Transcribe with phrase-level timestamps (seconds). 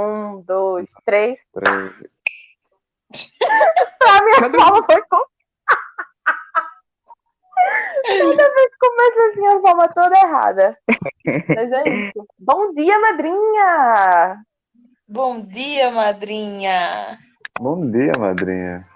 [0.00, 1.40] Um, dois, três.
[1.52, 1.92] Três.
[4.02, 5.22] A minha palma foi com.
[8.06, 10.78] Toda vez que começa assim, a palma toda errada.
[10.86, 12.26] Mas é isso.
[12.38, 14.42] Bom dia, madrinha!
[15.06, 17.18] Bom dia, madrinha!
[17.58, 18.88] Bom dia, madrinha.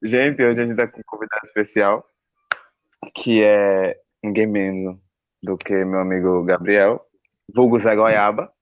[0.00, 2.06] Gente, hoje a gente tá com um convidado especial,
[3.12, 4.98] que é ninguém menos
[5.42, 7.04] do que meu amigo Gabriel,
[7.52, 8.53] vulgo Zé Goiaba.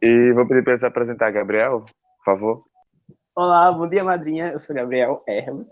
[0.00, 1.84] E vou pedir para se apresentar, Gabriel,
[2.18, 2.64] por favor.
[3.34, 4.52] Olá, bom dia, madrinha.
[4.52, 5.68] Eu sou Gabriel Hermes.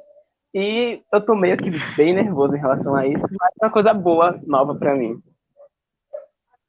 [0.54, 3.94] E eu tô meio que bem nervoso em relação a isso, mas é uma coisa
[3.94, 5.22] boa, nova pra mim.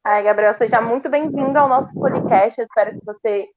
[0.02, 2.58] Ai, Gabriel, seja muito bem-vindo ao nosso podcast.
[2.58, 3.48] Eu espero que você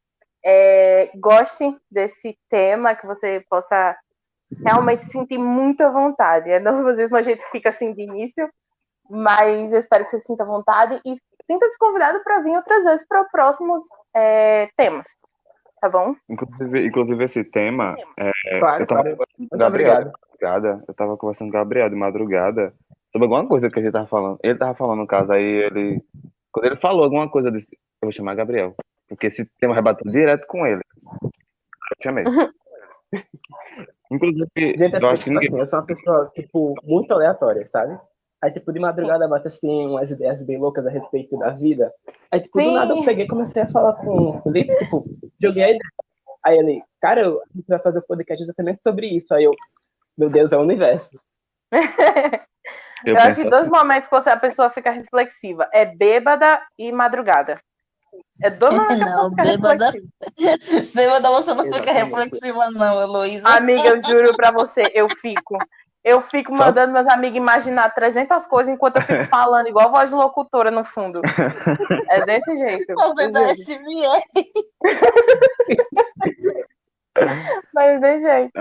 [0.44, 3.98] é, goste desse tema, que você possa
[4.66, 6.50] realmente sentir muita vontade.
[6.50, 8.50] É nervosismo, a gente fica assim de início,
[9.10, 11.18] mas eu espero que você sinta vontade e
[11.48, 15.08] sinta-se convidado para vir outras vezes para próximos é, temas.
[15.82, 16.16] Tá bom?
[16.30, 19.18] Inclusive, inclusive esse tema, é, Claro, eu tava claro.
[19.38, 22.74] Muito o Gabriel madrugada, eu tava conversando com o Gabriel de madrugada
[23.12, 24.40] sobre alguma coisa que a gente tava falando.
[24.44, 26.02] Ele tava falando, no caso, aí ele.
[26.52, 28.76] Quando ele falou alguma coisa, eu disse, eu vou chamar Gabriel.
[29.08, 30.82] Porque esse tema vai bater direto com ele.
[31.24, 32.24] Eu chamei.
[34.12, 35.48] Inclusive, Gente, eu acho que ninguém.
[35.48, 37.98] assim, eu sou uma pessoa, tipo, muito aleatória, sabe?
[38.42, 41.92] Aí, tipo, de madrugada bate assim umas ideias bem loucas a respeito da vida.
[42.32, 42.66] Aí, tipo, Sim.
[42.68, 45.06] do nada eu peguei e comecei a falar com o Felipe, tipo,
[45.42, 45.80] joguei a ideia.
[46.46, 49.34] Aí ele, cara, eu- a gente vai fazer o podcast exatamente sobre isso.
[49.34, 49.54] Aí eu,
[50.18, 51.20] meu Deus, é o universo.
[53.06, 55.70] Eu, penso acho que dois assim, momentos que você, a pessoa fica reflexiva.
[55.72, 57.62] É bêbada e madrugada.
[58.42, 60.92] É dois momentos que Não, fica bêbada- reflexiva.
[60.96, 62.16] Bêbada, você não fica Exatamente.
[62.16, 63.48] reflexiva, não, Heloísa.
[63.50, 65.58] Amiga, eu juro pra você, eu fico.
[66.08, 70.10] Eu fico Só- mandando meus amigos imaginar 300 coisas enquanto eu fico falando, igual voz
[70.10, 71.22] de locutora no fundo.
[72.10, 72.86] É desse jeito.
[72.88, 73.40] Juro.
[73.60, 74.24] SMR.
[77.74, 78.54] Mas de jeito.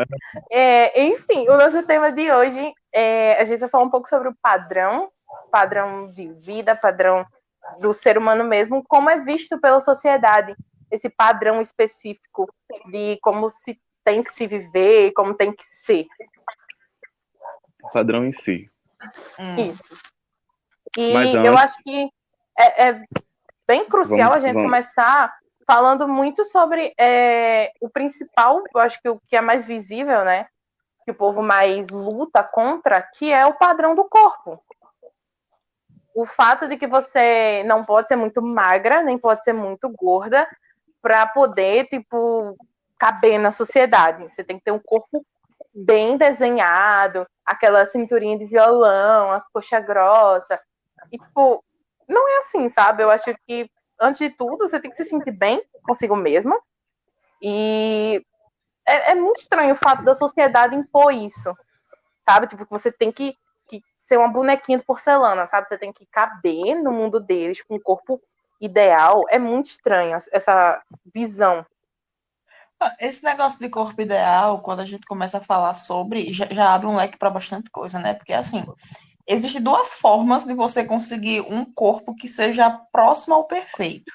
[0.50, 4.28] É, enfim, o nosso tema de hoje é, a gente vai falar um pouco sobre
[4.28, 5.08] o padrão,
[5.52, 7.24] padrão de vida, padrão
[7.78, 10.56] do ser humano mesmo, como é visto pela sociedade,
[10.90, 12.52] esse padrão específico
[12.90, 16.06] de como se tem que se viver, como tem que ser.
[17.90, 18.70] Padrão em si.
[19.38, 19.70] Hum.
[19.70, 19.88] Isso.
[20.96, 22.08] E Mas eu antes- acho que
[22.58, 23.04] é, é
[23.66, 24.70] bem crucial Vamos- a gente vamos.
[24.70, 25.34] começar
[25.66, 30.46] falando muito sobre é, o principal, eu acho que o que é mais visível, né?
[31.04, 34.62] Que o povo mais luta contra, que é o padrão do corpo.
[36.14, 40.48] O fato de que você não pode ser muito magra, nem pode ser muito gorda,
[41.02, 42.56] para poder, tipo,
[42.98, 44.22] caber na sociedade.
[44.22, 45.24] Você tem que ter um corpo
[45.74, 50.58] bem desenhado, aquela cinturinha de violão, as coxas grossas.
[51.12, 51.64] E, tipo,
[52.08, 53.02] não é assim, sabe?
[53.02, 53.70] Eu acho que,
[54.00, 56.60] antes de tudo, você tem que se sentir bem consigo mesma.
[57.40, 58.24] E
[58.84, 61.54] é, é muito estranho o fato da sociedade impor isso,
[62.28, 62.48] sabe?
[62.48, 63.36] Tipo, que você tem que,
[63.68, 65.68] que ser uma bonequinha de porcelana, sabe?
[65.68, 68.20] Você tem que caber no mundo deles com um corpo
[68.60, 69.22] ideal.
[69.28, 70.82] É muito estranho essa
[71.14, 71.64] visão.
[73.00, 76.86] Esse negócio de corpo ideal, quando a gente começa a falar sobre, já, já abre
[76.86, 78.14] um leque para bastante coisa, né?
[78.14, 78.64] Porque, assim,
[79.26, 84.12] existem duas formas de você conseguir um corpo que seja próximo ao perfeito.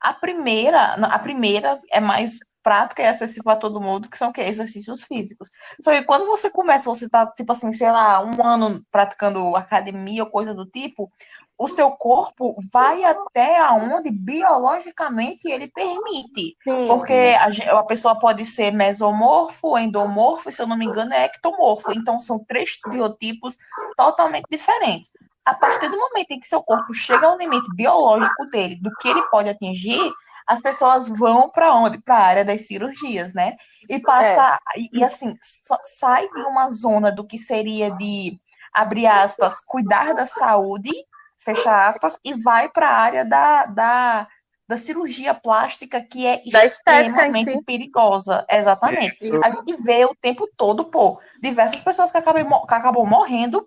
[0.00, 4.32] A primeira, a primeira é mais prática e acessível a todo mundo, que são o
[4.32, 4.40] quê?
[4.40, 5.50] Exercícios físicos.
[5.80, 10.24] Só que quando você começa, você tá, tipo assim, sei lá, um ano praticando academia
[10.24, 11.12] ou coisa do tipo,
[11.58, 16.56] o seu corpo vai até aonde biologicamente ele permite.
[16.64, 16.88] Sim.
[16.88, 21.26] Porque a, a pessoa pode ser mesomorfo, endomorfo, e se eu não me engano é
[21.26, 21.92] ectomorfo.
[21.92, 23.58] Então são três biotipos
[23.96, 25.12] totalmente diferentes.
[25.44, 29.08] A partir do momento em que seu corpo chega ao limite biológico dele, do que
[29.08, 30.10] ele pode atingir,
[30.46, 31.98] as pessoas vão para onde?
[31.98, 33.56] Para a área das cirurgias, né?
[33.88, 35.36] E passa e, e, assim
[35.82, 38.38] sai de uma zona do que seria de
[38.72, 40.90] abrir aspas, cuidar da saúde,
[41.38, 44.28] fecha aspas, e vai para a área da, da
[44.66, 47.62] da cirurgia plástica que é Da extremamente si.
[47.62, 48.46] perigosa.
[48.48, 49.18] Exatamente.
[49.42, 53.62] A gente vê o tempo todo, pô, diversas pessoas que acabam, que acabam morrendo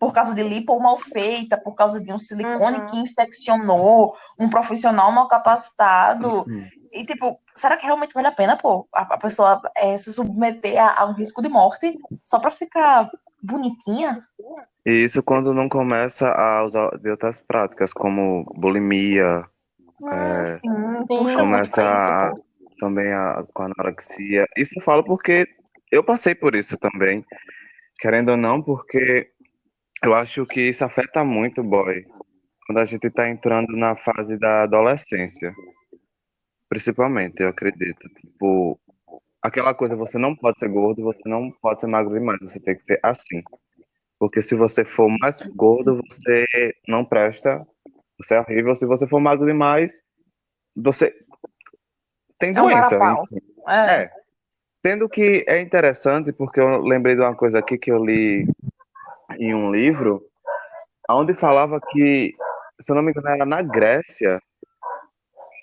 [0.00, 2.86] por causa de lipo mal feita, por causa de um silicone Uhum.
[2.86, 6.46] que infeccionou, um profissional mal capacitado.
[6.90, 10.82] E, tipo, será que realmente vale a pena, pô, a, a pessoa é, se submeter
[10.82, 13.10] a, a um risco de morte só pra ficar
[13.42, 14.22] bonitinha?
[14.86, 19.44] E isso quando não começa a usar de outras práticas, como bulimia,
[20.06, 20.68] Ah, É, sim,
[21.36, 22.32] começa a,
[22.78, 24.46] também a, com a anorexia.
[24.56, 25.46] Isso eu falo porque
[25.92, 27.22] eu passei por isso também,
[28.00, 29.30] querendo ou não, porque
[30.02, 32.06] eu acho que isso afeta muito, boy,
[32.66, 35.52] quando a gente tá entrando na fase da adolescência.
[36.68, 38.08] Principalmente, eu acredito.
[38.20, 38.80] Tipo,
[39.42, 42.76] aquela coisa, você não pode ser gordo, você não pode ser magro demais, você tem
[42.76, 43.42] que ser assim.
[44.18, 46.44] Porque se você for mais gordo, você
[46.86, 47.66] não presta,
[48.18, 48.74] você é horrível.
[48.74, 50.02] Se você for magro demais,
[50.76, 51.14] você
[52.38, 52.98] tem É um doença.
[53.68, 54.02] É.
[54.02, 54.10] É.
[54.86, 58.46] Sendo que é interessante, porque eu lembrei de uma coisa aqui que eu li
[59.40, 60.22] em um livro,
[61.08, 62.34] onde falava que,
[62.78, 64.40] se eu não me engano, era na Grécia,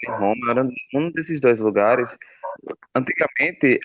[0.04, 2.18] em Roma, era um desses dois lugares.
[2.96, 3.80] Antigamente,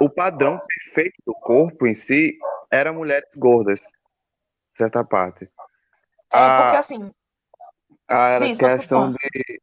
[0.00, 2.36] o padrão perfeito do corpo em si
[2.72, 3.86] era mulheres gordas,
[4.72, 5.44] certa parte.
[5.44, 5.48] É,
[6.28, 7.14] porque A, assim,
[8.08, 9.60] a Diz, pode questão de,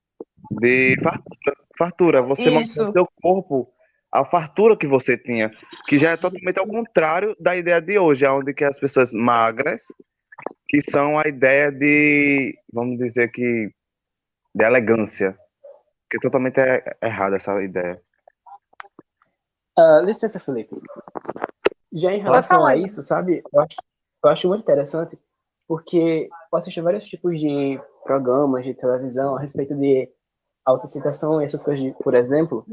[0.52, 2.90] de fartura, fartura, você Isso.
[2.90, 3.74] o seu corpo,
[4.20, 5.52] a fartura que você tinha,
[5.88, 9.84] que já é totalmente ao contrário da ideia de hoje, onde que as pessoas magras,
[10.68, 13.70] que são a ideia de, vamos dizer que,
[14.56, 15.38] de elegância,
[16.10, 18.02] que é totalmente é- errada essa ideia.
[19.78, 20.76] Ah, licença, Felipe.
[21.94, 23.44] Já em relação a isso, sabe?
[23.54, 23.76] Eu acho,
[24.24, 25.18] eu acho muito interessante,
[25.68, 30.10] porque eu assisti vários tipos de programas de televisão a respeito de
[30.66, 32.66] autoaceitação e essas coisas, de, por exemplo.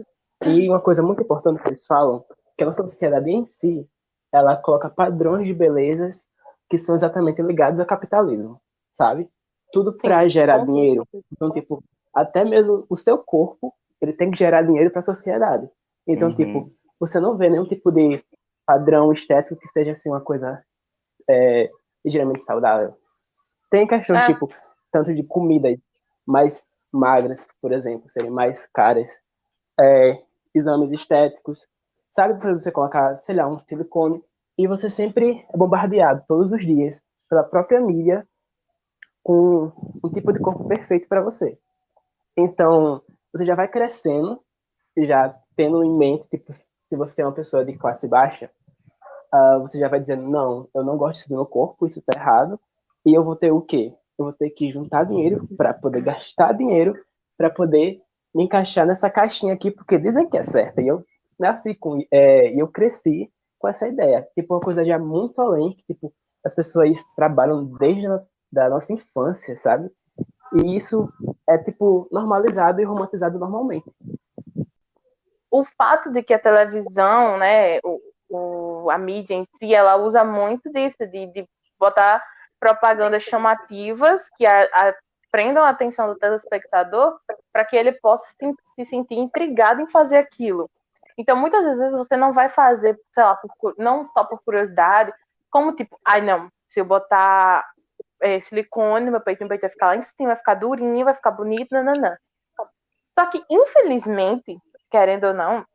[0.47, 2.25] E uma coisa muito importante que eles falam,
[2.57, 3.89] que a nossa sociedade em si,
[4.33, 6.27] ela coloca padrões de belezas
[6.69, 8.61] que são exatamente ligados ao capitalismo,
[8.93, 9.29] sabe?
[9.73, 11.07] Tudo para gerar dinheiro.
[11.33, 11.83] Então, tipo,
[12.13, 15.69] até mesmo o seu corpo, ele tem que gerar dinheiro para a sociedade.
[16.07, 16.35] Então, Uhum.
[16.37, 18.23] tipo, você não vê nenhum tipo de
[18.67, 20.63] padrão estético que seja assim uma coisa
[21.29, 21.71] é,
[22.05, 22.97] ligeiramente saudável.
[23.71, 24.27] Tem questão, É.
[24.27, 24.49] tipo,
[24.93, 25.77] tanto de comidas
[26.27, 29.11] mais magras, por exemplo, serem mais caras,
[29.81, 30.23] é,
[30.55, 31.67] exames estéticos,
[32.11, 34.23] sabe, para você colocar, sei lá, um silicone,
[34.57, 38.27] e você sempre é bombardeado todos os dias pela própria mídia
[39.23, 39.73] com
[40.03, 41.59] um tipo de corpo perfeito para você.
[42.37, 44.41] Então, você já vai crescendo,
[44.97, 48.51] já tendo em mente, tipo, se você é uma pessoa de classe baixa,
[49.33, 52.61] ah, você já vai dizendo, não, eu não gosto do meu corpo, isso tá errado,
[53.05, 53.93] e eu vou ter o quê?
[54.17, 56.95] Eu vou ter que juntar dinheiro para poder gastar dinheiro
[57.37, 58.01] para poder
[58.35, 61.05] me encaixar nessa caixinha aqui, porque dizem que é certa, e eu
[61.39, 65.95] nasci com, é, eu cresci com essa ideia, tipo, uma coisa já muito além, que,
[65.95, 66.13] tipo,
[66.45, 68.17] as pessoas trabalham desde a
[68.53, 69.91] da nossa infância, sabe?
[70.55, 71.09] E isso
[71.49, 73.91] é, tipo, normalizado e romantizado normalmente.
[75.51, 80.25] o fato de que a televisão, né, o, o- a mídia em si, ela usa
[80.25, 81.49] muito disso, de, de
[81.79, 82.23] botar
[82.61, 84.95] propagandas chamativas que a, a-
[85.35, 87.19] prendam a atenção do telespectador
[87.53, 90.71] para que ele possa se, se sentir intrigado em fazer aquilo.
[91.19, 95.13] Então, muitas vezes você não vai fazer, sei lá, por não só por curiosidade,
[95.51, 97.69] como tipo, ai não, se eu botar
[98.21, 101.05] é, silicone no meu peito, meu peito vai ficar lá em cima, vai ficar durinho,
[101.05, 102.17] vai ficar bonito, nananã.
[103.19, 104.57] Só que, infelizmente,
[104.89, 105.67] querendo ou não,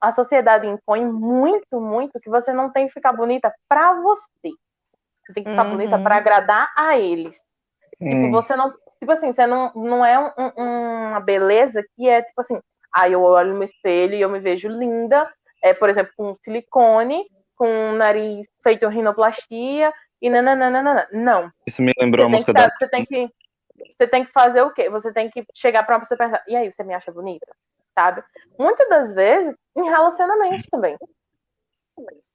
[0.00, 4.50] a sociedade impõe muito, muito que você não tem que ficar bonita pra você.
[5.24, 5.70] Você tem que ficar Uhum.
[5.70, 7.40] bonita pra agradar a eles.
[7.96, 8.30] Tipo, Sim.
[8.30, 8.72] você não.
[8.98, 12.60] Tipo assim, você não, não é um- um- uma beleza que é tipo assim,
[12.94, 15.28] aí eu olho no espelho e eu me vejo linda,
[15.62, 17.24] é, por exemplo, com silicone,
[17.56, 21.08] com um nariz feito em rinoplastia e nananana.
[21.12, 21.50] Não.
[21.66, 22.76] Isso me lembrou a Você tem, música que, da.
[22.76, 23.30] você tem que
[23.98, 24.88] você tem que fazer o quê?
[24.90, 27.46] Você tem que chegar pra uma pessoa e perguntar, e aí, você me acha bonita?
[27.98, 28.22] Sabe?
[28.58, 30.96] Muitas das vezes, em relacionamento também.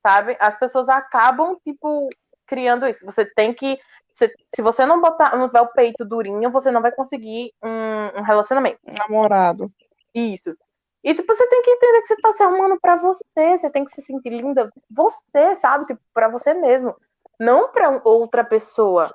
[0.06, 0.36] Sabe?
[0.40, 2.10] As pessoas acabam, tipo,
[2.46, 3.06] criando isso.
[3.06, 3.80] Você tem que.
[4.18, 8.20] Se, se você não botar, não tiver o peito durinho, você não vai conseguir um,
[8.20, 8.80] um relacionamento.
[8.86, 9.72] namorado.
[10.14, 10.58] Isso.
[11.04, 13.86] E tipo, você tem que entender que você tá se arrumando pra você, você tem
[13.86, 15.86] que se sentir linda, você, sabe?
[15.86, 16.96] Tipo, pra você mesmo,
[17.40, 19.14] não pra outra pessoa.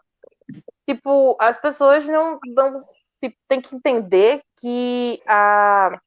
[0.89, 2.81] Tipo, as pessoas não, não
[3.21, 5.99] tipo, tem que entender que a,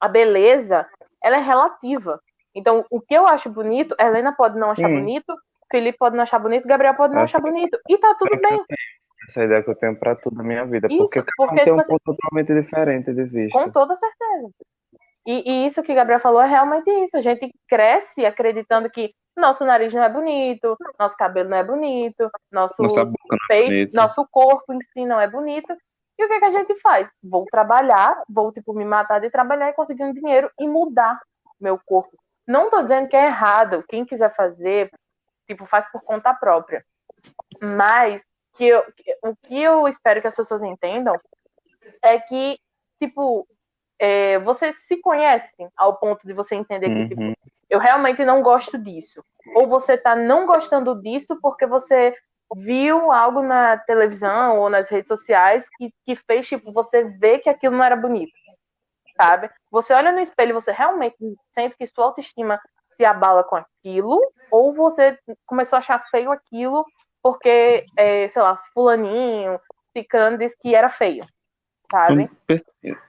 [0.00, 0.88] a beleza,
[1.22, 2.18] ela é relativa.
[2.54, 4.94] Então, o que eu acho bonito, a Helena pode não achar Sim.
[4.94, 5.36] bonito,
[5.76, 7.78] Felipe pode não achar bonito, Gabriel pode não achar bonito.
[7.86, 8.64] E tá tudo bem.
[9.28, 10.86] Essa ideia que eu tenho pra tudo na minha vida.
[10.90, 13.58] Isso, porque cada um tem um tipo ponto totalmente diferente de vista.
[13.58, 14.50] Com toda certeza.
[15.26, 17.16] E, e isso que o Gabriel falou é realmente isso.
[17.16, 22.30] A gente cresce acreditando que nosso nariz não é bonito, nosso cabelo não é bonito,
[22.50, 23.04] nosso é
[23.48, 23.92] peito, bonita.
[23.92, 25.76] nosso corpo em si não é bonito.
[26.18, 27.10] E o que, que a gente faz?
[27.22, 31.20] Vou trabalhar, vou tipo me matar de trabalhar e conseguir um dinheiro e mudar
[31.60, 32.16] meu corpo.
[32.46, 33.84] Não tô dizendo que é errado.
[33.88, 34.90] Quem quiser fazer,
[35.46, 36.84] tipo, faz por conta própria.
[37.60, 38.22] Mas
[38.54, 38.84] que eu-
[39.22, 41.14] o que eu espero que as pessoas entendam
[42.02, 42.58] é que,
[43.00, 43.46] tipo,
[43.98, 47.34] é, você se conhece ao ponto de você entender que, tipo, Uhum.
[47.70, 49.22] eu realmente não gosto disso.
[49.54, 52.14] Ou você tá não gostando disso porque você
[52.54, 57.48] viu algo na televisão ou nas redes sociais que, que fez, tipo, você ver que
[57.50, 58.32] aquilo não era bonito.
[59.16, 59.48] sabe?
[59.70, 61.16] Você olha no espelho e você realmente
[61.54, 62.60] sente que sua autoestima
[62.96, 66.84] se abala com aquilo, ou você começou a achar feio aquilo
[67.22, 69.58] porque, é, sei lá, fulaninho,
[69.92, 71.24] ciclano disse que era feio,
[71.90, 72.30] sabe?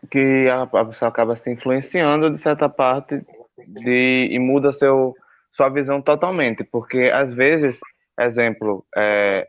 [0.09, 3.23] Que a, a pessoa acaba se influenciando de certa parte
[3.67, 5.13] de, e muda seu,
[5.51, 7.79] sua visão totalmente, porque às vezes,
[8.19, 9.47] exemplo, é,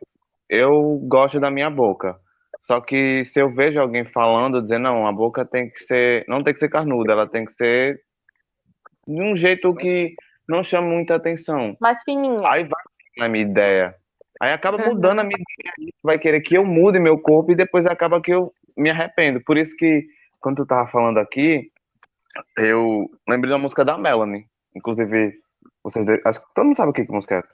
[0.50, 2.18] eu gosto da minha boca,
[2.61, 6.45] só que se eu vejo alguém falando, dizendo, não, a boca tem que ser, não
[6.45, 8.02] tem que ser carnuda, ela tem que ser
[9.07, 10.14] de um jeito que
[10.49, 11.76] não chama muita atenção.
[11.81, 12.40] Mais fininha.
[12.49, 12.81] Aí vai
[13.19, 13.95] na minha ideia.
[14.40, 17.87] Aí acaba mudando a minha ideia, vai querer que eu mude meu corpo e depois
[17.87, 19.40] acaba que eu me arrependo.
[19.43, 20.07] Por isso que,
[20.40, 21.71] quando tu tava falando aqui,
[22.57, 24.47] eu lembrei da música da Melanie.
[24.75, 25.35] Inclusive,
[25.83, 27.52] vocês dois, acho que todo mundo sabe o que, que música é essa.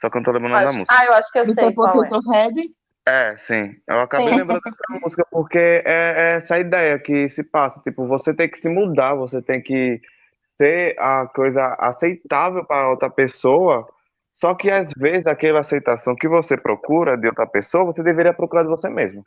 [0.00, 0.94] Só que eu não tô lembrando Acho- da música.
[0.98, 2.08] Ah, eu acho que eu Do sei qual é.
[3.08, 3.76] É, sim.
[3.86, 4.38] Eu acabei Sim.
[4.40, 7.80] lembrando dessa música porque é, é essa ideia que se passa.
[7.82, 10.00] Tipo, você tem que se mudar, você tem que
[10.56, 13.86] ser a coisa aceitável para outra pessoa.
[14.34, 18.62] Só que às vezes aquela aceitação que você procura de outra pessoa, você deveria procurar
[18.64, 19.24] de você mesmo.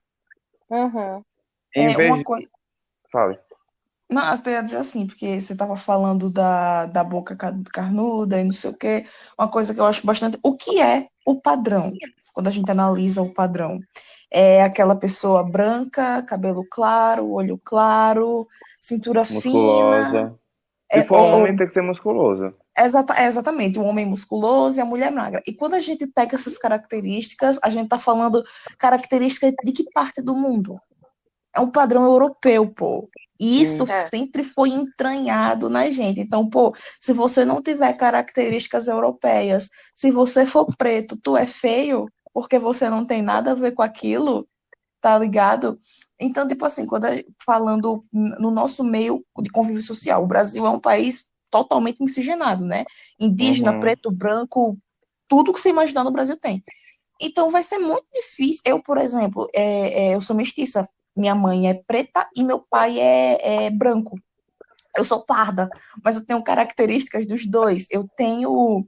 [0.69, 1.23] Uhum.
[1.75, 2.23] Em É, vez de.
[3.11, 3.39] Fale.
[4.09, 8.43] Não, eu ia dizer assim, porque você estava falando da, da boca ca- carnuda e
[8.43, 9.05] não sei o quê.
[9.37, 10.39] Uma coisa que eu acho bastante.
[10.43, 11.93] O que é o padrão?
[12.33, 13.79] Quando a gente analisa o padrão.
[14.31, 18.47] É aquela pessoa branca, cabelo claro, olho claro,
[18.79, 19.51] cintura fina.
[19.51, 20.21] Musculosa.
[20.25, 20.31] É,
[20.91, 22.53] Se for ou- homem, tem que ser musculoso.
[22.77, 25.41] Exata, é exatamente, o homem musculoso e a mulher magra.
[25.45, 28.43] E quando a gente pega essas características, a gente está falando
[28.77, 30.79] característica de que parte do mundo?
[31.55, 33.09] É um padrão europeu, pô.
[33.39, 33.91] E isso Sim.
[33.93, 33.97] É.
[33.99, 36.19] sempre foi entranhado na gente.
[36.19, 42.07] Então, pô, se você não tiver características europeias, se você for preto, tu é feio,
[42.33, 44.47] porque você não tem nada a ver com aquilo,
[45.01, 45.79] tá ligado?
[46.19, 50.69] Então, tipo assim, quando a- falando no nosso meio de convívio social, o Brasil é
[50.69, 52.85] um país totalmente miscigenado, né?
[53.19, 53.79] Indígena, Uhum.
[53.79, 54.77] preto, branco,
[55.27, 56.63] tudo que você imaginar no Brasil tem.
[57.21, 58.61] Então vai ser muito difícil.
[58.65, 60.87] Eu, por exemplo, é, é, eu sou mestiça.
[61.15, 64.17] Minha mãe é preta e meu pai é, é branco.
[64.97, 65.69] Eu sou parda,
[66.03, 67.87] mas eu tenho características dos dois.
[67.91, 68.85] Eu tenho.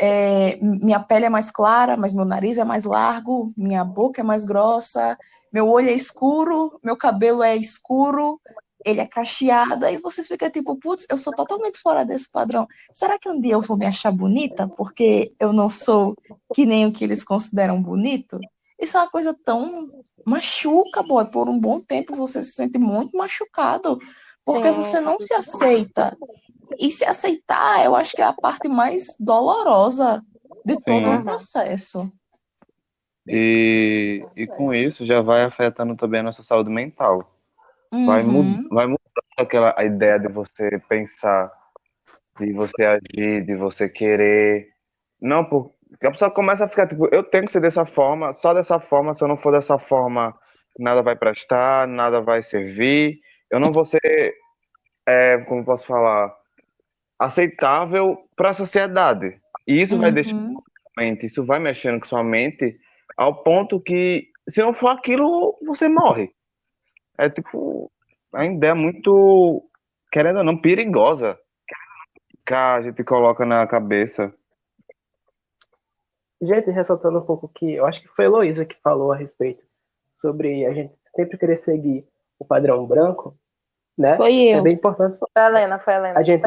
[0.00, 4.24] é, minha pele é mais clara, mas meu nariz é mais largo, minha boca é
[4.24, 5.16] mais grossa,
[5.52, 8.40] meu olho é escuro, meu cabelo é escuro,
[8.84, 12.66] ele é cacheado, aí você fica tipo, putz, eu sou totalmente fora desse padrão.
[12.92, 16.14] Será que um dia eu vou me achar bonita porque eu não sou
[16.54, 18.38] que nem o que eles consideram bonito?
[18.80, 19.90] Isso é uma coisa tão
[20.24, 21.26] machuca, boy.
[21.26, 23.98] Por um bom tempo você se sente muito machucado
[24.48, 24.76] porque Sim.
[24.76, 26.16] você não se aceita.
[26.80, 30.22] E se aceitar, eu acho que é a parte mais dolorosa
[30.64, 31.16] de todo Sim.
[31.16, 32.12] o processo.
[33.26, 37.30] E, e com isso já vai afetando também a nossa saúde mental.
[38.06, 38.32] Vai, Uhum.
[38.32, 38.98] mud vai mudando
[39.36, 41.52] aquela a ideia de você pensar,
[42.40, 44.68] de você agir, de você querer.
[45.20, 48.54] Não, porque a pessoa começa a ficar tipo, eu tenho que ser dessa forma, só
[48.54, 50.34] dessa forma, se eu não for dessa forma,
[50.78, 53.20] nada vai prestar, nada vai servir.
[53.50, 54.34] Eu não vou ser,
[55.06, 56.34] é, como posso falar,
[57.18, 59.40] aceitável para a sociedade.
[59.66, 60.62] E isso vai deixando Uhum.
[60.96, 62.78] mente, isso vai mexendo com sua mente
[63.16, 66.32] ao ponto que, se não for aquilo, você morre.
[67.18, 67.90] É tipo,
[68.32, 69.68] a ideia muito,
[70.12, 71.38] querendo ou não, perigosa
[72.46, 74.32] que a gente coloca na cabeça.
[76.40, 79.62] Gente, ressaltando um pouco que eu acho que foi a Heloísa que falou a respeito
[80.18, 82.06] sobre a gente sempre querer seguir
[82.38, 83.37] o padrão branco,
[83.98, 84.16] né?
[84.16, 84.62] Foi É eu.
[84.62, 86.18] bem importante Foi a Helena, foi a Helena.
[86.18, 86.42] a gente,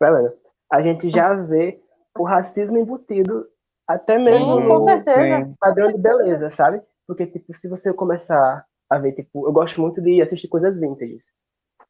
[0.00, 0.34] vai, Helena,
[0.70, 1.80] a gente já vê
[2.18, 3.46] o racismo embutido
[3.88, 6.82] até mesmo Sim, com no padrão de beleza, sabe?
[7.06, 11.30] Porque, tipo, se você começar a ver, tipo, eu gosto muito de assistir coisas vintages.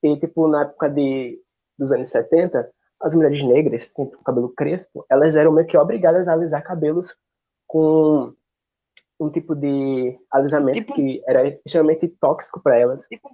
[0.02, 1.40] E, tipo, na época de,
[1.78, 6.28] dos anos 70, as mulheres negras, sempre com cabelo crespo, elas eram meio que obrigadas
[6.28, 7.16] a alisar cabelos
[7.66, 8.34] com
[9.18, 13.06] um tipo de alisamento Tipo- que era extremamente tóxico para elas.
[13.08, 13.30] Tipo-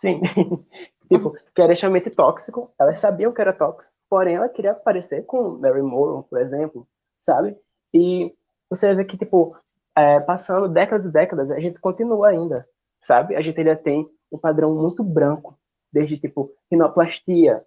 [0.00, 0.20] Sim.
[1.08, 2.72] tipo, que era extremamente tóxico.
[2.78, 6.86] Elas sabiam que era tóxico, porém ela queria parecer com Mary Monroe, por exemplo,
[7.20, 7.56] sabe?
[7.92, 8.34] E
[8.68, 9.56] você vê que, tipo,
[9.96, 12.66] é, passando décadas e décadas, a gente continua ainda,
[13.02, 13.36] sabe?
[13.36, 15.58] A gente ainda tem um padrão muito branco,
[15.92, 17.64] desde, tipo, rinoplastia,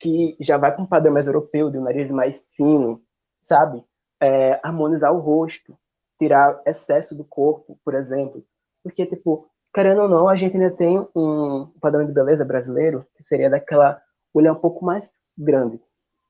[0.00, 3.00] que já vai para um padrão mais europeu, de um nariz mais fino,
[3.42, 3.82] sabe?
[4.20, 5.78] É, harmonizar o rosto,
[6.18, 8.44] tirar excesso do corpo, por exemplo.
[8.82, 13.24] Porque, tipo, querendo ou não, a gente ainda tem um padrão de beleza brasileiro, que
[13.24, 14.00] seria daquela
[14.32, 15.82] olhar um pouco mais grande,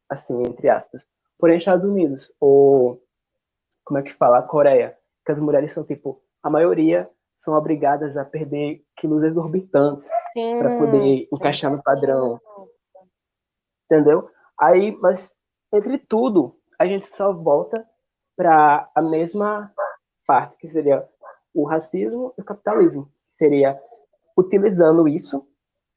[0.09, 1.07] assim, entre aspas.
[1.39, 3.03] Porém, Estados Unidos, ou
[3.85, 4.97] como é que fala, Coreia,
[5.27, 7.09] que as mulheres são, tipo, a maioria
[7.39, 10.09] são obrigadas a perder quilos exorbitantes
[10.59, 12.41] para poder encaixar no padrão.
[13.85, 14.31] Entendeu?
[14.59, 15.37] Aí, mas
[15.71, 17.87] entre tudo, a gente só volta
[18.37, 19.71] para a mesma
[20.27, 21.07] parte, que seria
[21.53, 23.13] o racismo e o capitalismo.
[23.39, 23.79] Seria
[24.37, 25.47] utilizando isso,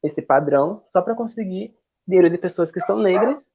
[0.03, 1.75] esse padrão, só para conseguir
[2.08, 3.46] dinheiro de pessoas que são negras,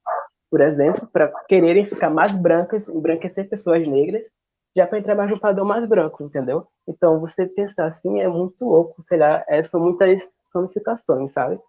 [0.49, 4.29] por exemplo, para quererem ficar mais brancas, embranquecer pessoas negras,
[4.75, 6.67] já para entrar mais no padrão mais branco, entendeu?
[6.87, 11.59] Então, você pensar assim é muito louco, sei lá, é, são muitas ramificações, sabe?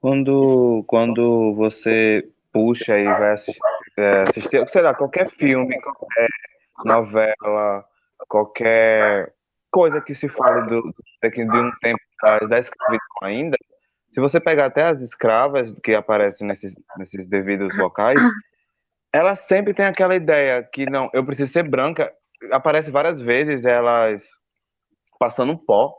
[0.00, 3.60] Quando, quando você puxa e vai assistir,
[3.96, 6.28] é, assistir, sei lá, qualquer filme, qualquer
[6.84, 7.84] novela,
[8.28, 9.32] qualquer
[9.72, 10.82] coisa que se fale do,
[11.22, 12.00] de um tempo
[12.48, 13.56] da escravidão ainda,
[14.12, 18.20] se você pegar até as escravas que aparecem nesses, nesses devidos locais,
[19.12, 22.12] elas sempre têm aquela ideia que não, eu preciso ser branca.
[22.50, 24.22] Aparece várias vezes elas
[25.18, 25.94] passando pó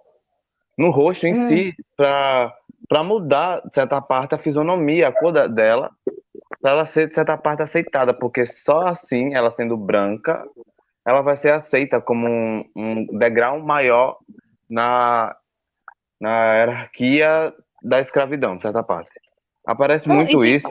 [0.77, 1.48] no rosto em hum.
[1.48, 2.53] si para
[2.88, 5.89] para mudar de certa parte a fisionomia, a cor da, dela,
[6.62, 10.46] para ela ser de certa parte aceitada, porque só assim, ela sendo branca,
[11.05, 14.17] ela vai ser aceita como um, um degrau maior
[14.69, 15.36] na,
[16.19, 19.12] na hierarquia da escravidão, de certa parte.
[19.65, 20.69] Aparece não, muito tem, isso.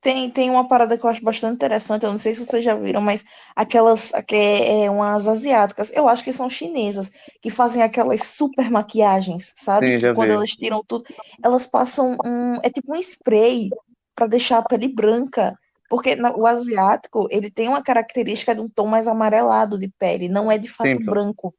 [0.00, 2.74] Tem, tem uma parada que eu acho bastante interessante, eu não sei se vocês já
[2.74, 3.24] viram, mas
[3.56, 9.52] aquelas, que é, umas asiáticas, eu acho que são chinesas, que fazem aquelas super maquiagens,
[9.56, 9.98] sabe?
[9.98, 10.34] Sim, quando vi.
[10.34, 11.04] elas tiram tudo,
[11.42, 13.70] elas passam um, é tipo um spray
[14.14, 15.58] para deixar a pele branca.
[15.88, 20.50] Porque o asiático, ele tem uma característica de um tom mais amarelado de pele, não
[20.50, 21.54] é de fato Sim, branco.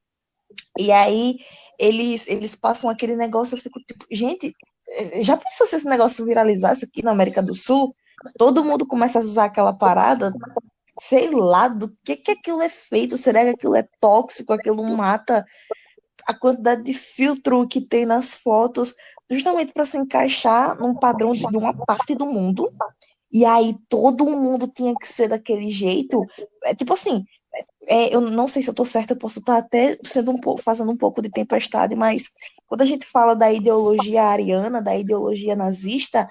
[0.77, 1.37] E aí
[1.79, 4.53] eles, eles passam aquele negócio, eu fico tipo, gente,
[4.89, 7.95] eh, já pensou se esse negócio viralizasse aqui na América do Sul?
[8.37, 10.33] Todo mundo começa a usar aquela parada,
[10.99, 15.45] sei lá, do que que aquilo é feito, será que aquilo é tóxico, aquilo mata
[16.27, 18.93] a quantidade de filtro que tem nas fotos,
[19.29, 22.69] justamente para se encaixar num padrão de uma parte do mundo.
[23.31, 26.25] E aí todo mundo tinha que ser daquele jeito.
[26.63, 27.25] É tipo assim,
[27.87, 30.61] é, eu não sei se eu estou certa, eu posso estar até sendo um pouco,
[30.61, 32.29] fazendo um pouco de tempestade, mas
[32.67, 36.27] quando a gente fala da ideologia ariana, da ideologia nazista,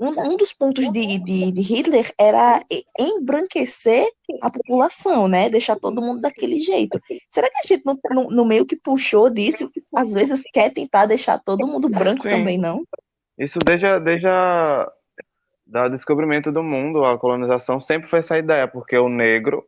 [0.00, 2.62] um, um dos pontos de, de, de, Hitler era
[2.98, 4.08] embranquecer
[4.40, 5.50] a população, né?
[5.50, 7.00] Deixar todo mundo daquele jeito.
[7.30, 11.06] Será que a gente, no, no, no meio que puxou disso, às vezes quer tentar
[11.06, 12.28] deixar todo mundo branco Sim.
[12.28, 12.84] também, não?
[13.36, 14.88] Isso desde, desde a,
[15.68, 19.64] da descobrimento do mundo, a colonização sempre foi essa ideia, porque o negro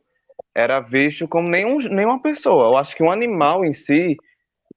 [0.54, 2.68] era visto como nenhum, nenhuma pessoa.
[2.68, 4.16] Eu acho que um animal em si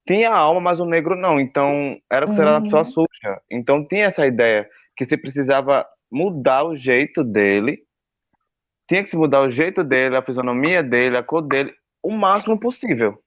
[0.06, 1.40] tinha alma, mas o negro não.
[1.40, 2.58] Então, era considerado uhum.
[2.58, 3.40] uma pessoa suja.
[3.50, 7.82] Então, tinha essa ideia que se precisava mudar o jeito dele,
[8.86, 12.60] tinha que se mudar o jeito dele, a fisionomia dele, a cor dele, o máximo
[12.60, 13.18] possível.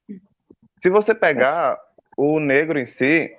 [0.84, 1.78] Se você pegar
[2.16, 3.32] o negro em si,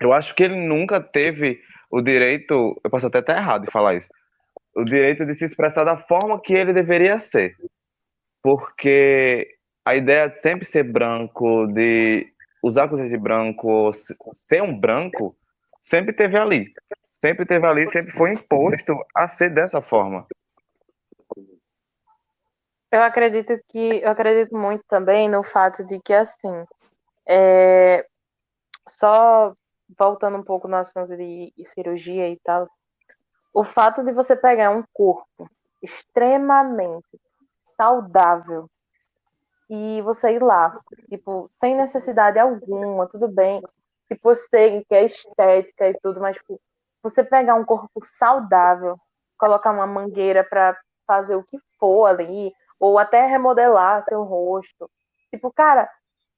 [0.00, 3.94] eu acho que ele nunca teve o direito, eu posso até estar errado de falar
[3.94, 4.08] isso,
[4.76, 7.56] o direito de se expressar da forma que ele deveria ser
[8.42, 13.90] porque a ideia de sempre ser branco, de usar coisas de branco,
[14.32, 15.36] ser um branco,
[15.82, 16.72] sempre teve ali.
[17.20, 20.26] Sempre teve ali, sempre foi imposto a ser dessa forma.
[22.90, 26.64] Eu acredito que eu acredito muito também no fato de que assim,
[27.28, 28.04] é,
[28.88, 29.54] só
[29.98, 32.68] voltando um pouco no assunto de cirurgia e tal,
[33.52, 35.48] o fato de você pegar um corpo
[35.82, 37.20] extremamente
[37.76, 38.68] saudável
[39.68, 43.62] e você ir lá, tipo, sem necessidade alguma, tudo bem.
[44.08, 46.60] Tipo, sei que é estética e tudo, mas tipo,
[47.02, 48.98] você pegar um corpo saudável,
[49.38, 50.76] colocar uma mangueira para
[51.06, 54.90] fazer o que for ali, ou até remodelar seu rosto.
[55.30, 55.88] Tipo, cara,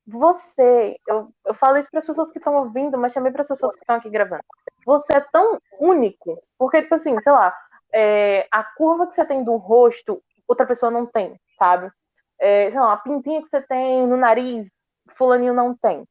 [0.07, 3.49] você, eu, eu falo isso para as pessoas que estão ouvindo, mas também para as
[3.49, 4.43] pessoas que estão aqui gravando.
[4.85, 7.55] Você é tão único, porque, tipo assim, sei lá,
[7.93, 11.91] é, a curva que você tem do rosto outra pessoa não tem, sabe?
[12.39, 14.69] É, sei lá, a pintinha que você tem no nariz,
[15.17, 16.05] fulaninho não tem.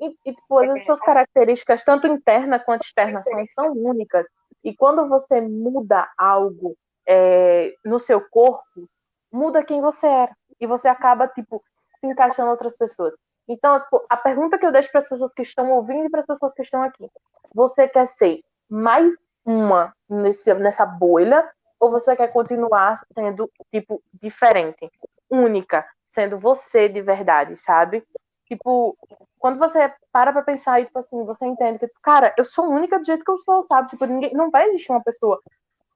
[0.00, 4.26] E, e tipo, às vezes suas características, tanto interna quanto externa, são tão únicas.
[4.64, 6.76] E quando você muda algo
[7.06, 8.88] é, no seu corpo,
[9.32, 10.36] muda quem você era.
[10.60, 11.62] E você acaba, tipo,
[11.98, 13.14] se encaixando outras pessoas.
[13.50, 16.20] Então, tipo, a pergunta que eu deixo para as pessoas que estão ouvindo e para
[16.20, 17.10] as pessoas que estão aqui:
[17.52, 19.12] você quer ser mais
[19.44, 24.88] uma nesse, nessa bolha ou você quer continuar sendo, tipo, diferente,
[25.28, 28.04] única, sendo você de verdade, sabe?
[28.46, 28.96] Tipo,
[29.36, 33.00] quando você para pra pensar e, tipo assim, você entende que, cara, eu sou única
[33.00, 33.88] do jeito que eu sou, sabe?
[33.88, 35.40] Tipo, ninguém, não vai existir uma pessoa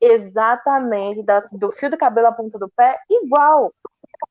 [0.01, 3.73] exatamente da, do fio do cabelo à ponta do pé igual.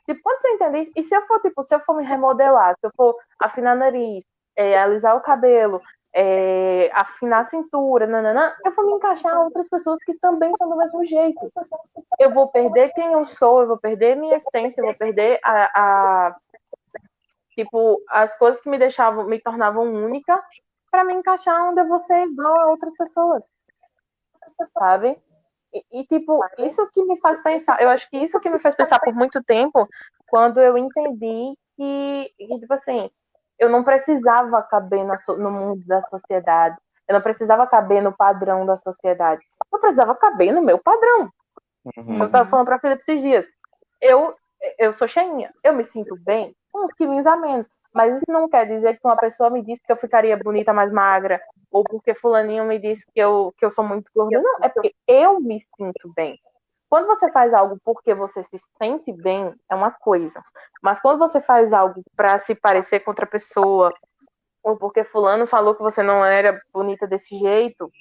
[0.05, 2.75] Tipo, quando você entende isso, e se eu for, tipo, se eu for me remodelar,
[2.79, 4.23] se eu for afinar nariz,
[4.55, 5.81] é, alisar o cabelo,
[6.13, 10.77] é, afinar a cintura, nananã, eu vou me encaixar outras pessoas que também são do
[10.77, 11.51] mesmo jeito.
[12.19, 16.27] Eu vou perder quem eu sou, eu vou perder minha essência, eu vou perder a,
[16.27, 16.35] a
[17.55, 20.41] tipo, as coisas que me deixavam, me tornavam única
[20.91, 23.49] para me encaixar onde eu vou ser igual a outras pessoas.
[24.77, 25.19] Sabe?
[25.73, 28.75] E, e, tipo, isso que me faz pensar, eu acho que isso que me faz
[28.75, 29.87] pensar por muito tempo,
[30.27, 33.09] quando eu entendi que, que tipo assim,
[33.57, 36.77] eu não precisava caber no mundo da sociedade.
[37.07, 39.43] Eu não precisava caber no padrão da sociedade.
[39.71, 41.29] Eu precisava caber no meu padrão.
[41.97, 42.19] Uhum.
[42.19, 43.45] Eu estava falando para a Felipe esses dias.
[44.01, 44.33] Eu,
[44.79, 45.51] eu sou cheinha.
[45.63, 47.69] Eu me sinto bem com uns quilinhos a menos.
[47.93, 50.91] Mas isso não quer dizer que uma pessoa me disse que eu ficaria bonita mais
[50.91, 51.41] magra.
[51.71, 54.41] Ou porque fulaninho me disse que eu, que eu sou muito gorda.
[54.41, 56.39] Não, é porque eu me sinto bem.
[56.89, 60.43] Quando você faz algo porque você se sente bem, é uma coisa.
[60.81, 63.93] Mas quando você faz algo para se parecer com outra pessoa,
[64.63, 67.91] ou porque fulano falou que você não era bonita desse jeito,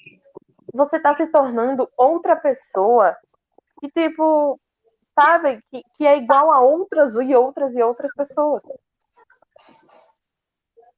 [0.73, 3.15] você está se tornando outra pessoa
[3.79, 4.59] que, tipo,
[5.19, 8.63] sabe, que, que é igual a outras e outras e outras pessoas.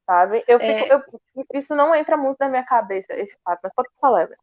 [0.05, 0.43] Sabe?
[0.47, 0.93] Eu fico, é...
[0.93, 1.03] eu,
[1.53, 4.39] isso não entra muito na minha cabeça, esse fato, mas pode falar, velho.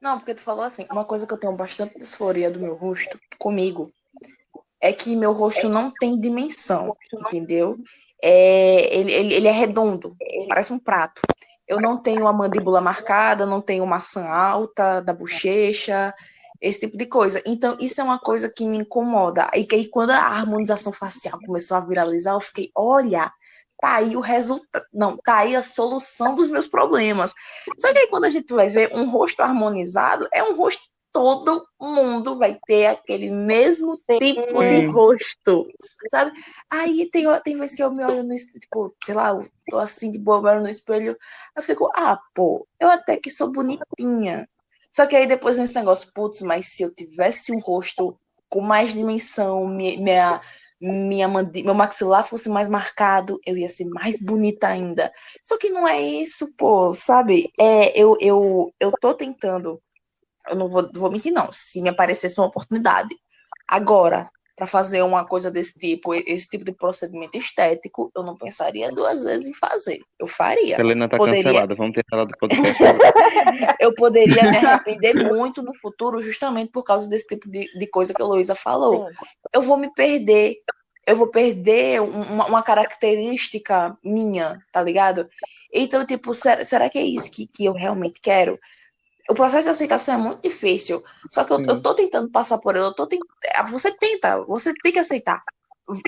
[0.00, 3.18] Não, porque tu falou assim, uma coisa que eu tenho bastante disforia do meu rosto,
[3.38, 3.90] comigo,
[4.80, 7.76] é que meu rosto não tem dimensão, entendeu?
[8.22, 10.16] É, ele, ele, ele é redondo,
[10.48, 11.20] parece um prato.
[11.66, 16.14] Eu não tenho a mandíbula marcada, não tenho maçã alta da bochecha,
[16.60, 17.42] esse tipo de coisa.
[17.46, 19.50] Então, isso é uma coisa que me incomoda.
[19.54, 23.30] E que aí, quando a harmonização facial começou a viralizar, eu fiquei, olha,
[23.80, 27.32] tá aí o resultado, não, tá aí a solução dos meus problemas.
[27.78, 31.66] Só que aí quando a gente vai ver um rosto harmonizado, é um rosto todo
[31.80, 35.66] mundo vai ter aquele mesmo tipo de rosto,
[36.08, 36.32] sabe?
[36.70, 39.78] Aí tem, tem vezes que eu me olho no espelho, tipo, sei lá, eu tô
[39.78, 41.16] assim de boa no espelho,
[41.56, 44.48] eu fico, ah, pô, eu até que sou bonitinha.
[44.94, 48.16] Só que aí depois nesse negócio, putz, mas se eu tivesse um rosto
[48.48, 50.42] com mais dimensão, minha, minha
[50.80, 55.12] meu maxilar fosse mais marcado, eu ia ser mais bonita ainda.
[55.42, 57.52] Só que não é isso, pô, sabe?
[57.58, 59.80] É, eu, eu, eu tô tentando,
[60.48, 63.14] eu não vou, vou mentir, não, se me aparecesse uma oportunidade.
[63.66, 68.90] Agora, para fazer uma coisa desse tipo, esse tipo de procedimento estético, eu não pensaria
[68.90, 70.00] duas vezes em fazer.
[70.18, 70.80] Eu faria.
[70.80, 71.44] Helena tá poderia...
[71.44, 72.82] cancelada, vamos ter ela do podcast.
[73.78, 78.12] eu poderia me arrepender muito no futuro, justamente por causa desse tipo de, de coisa
[78.12, 79.06] que a Luísa falou.
[79.08, 79.14] Sim.
[79.54, 80.56] Eu vou me perder.
[81.06, 85.28] Eu vou perder uma, uma, característica minha, tá ligado?
[85.72, 88.58] Então, tipo, será, será que é isso que, que eu realmente quero?
[89.28, 91.02] O processo de aceitação é muito difícil.
[91.30, 93.20] Só que eu, eu tô tentando passar por ele, eu tô tent...
[93.44, 95.42] É, você tenta, você tem que aceitar.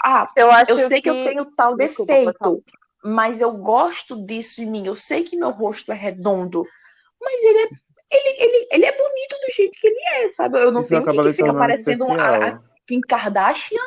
[0.02, 1.10] Ah, eu, acho eu sei que...
[1.10, 2.64] que eu tenho tal Desculpa, defeito,
[3.02, 4.86] mas eu gosto disso em mim.
[4.86, 6.64] Eu sei que meu rosto é redondo,
[7.20, 7.68] mas ele é,
[8.10, 10.58] ele, ele, ele é bonito do jeito que ele é, sabe?
[10.58, 13.78] Eu não Isso tenho que ficar parecendo a, a Kim Kardashian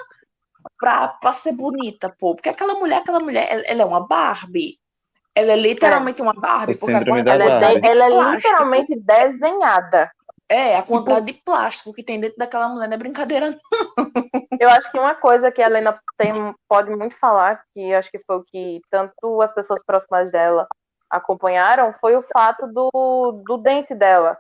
[0.80, 2.36] pra, pra ser bonita, pô.
[2.36, 4.80] Porque aquela mulher, aquela mulher, ela, ela é uma Barbie.
[5.36, 10.12] Ela é literalmente uma Barbie, porque agora ela, é, de, ela é literalmente desenhada.
[10.48, 13.60] É, a quantidade de plástico que tem dentro daquela mulher não é brincadeira, não.
[14.60, 16.34] Eu acho que uma coisa que a Helena tem,
[16.68, 20.68] pode muito falar, que acho que foi o que tanto as pessoas próximas dela
[21.10, 24.38] acompanharam, foi o fato do, do dente dela.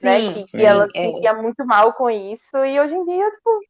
[0.00, 0.22] Né?
[0.22, 0.34] Sim, né?
[0.34, 1.10] Que, que ela se é.
[1.10, 3.60] sentia muito mal com isso, e hoje em dia, tipo.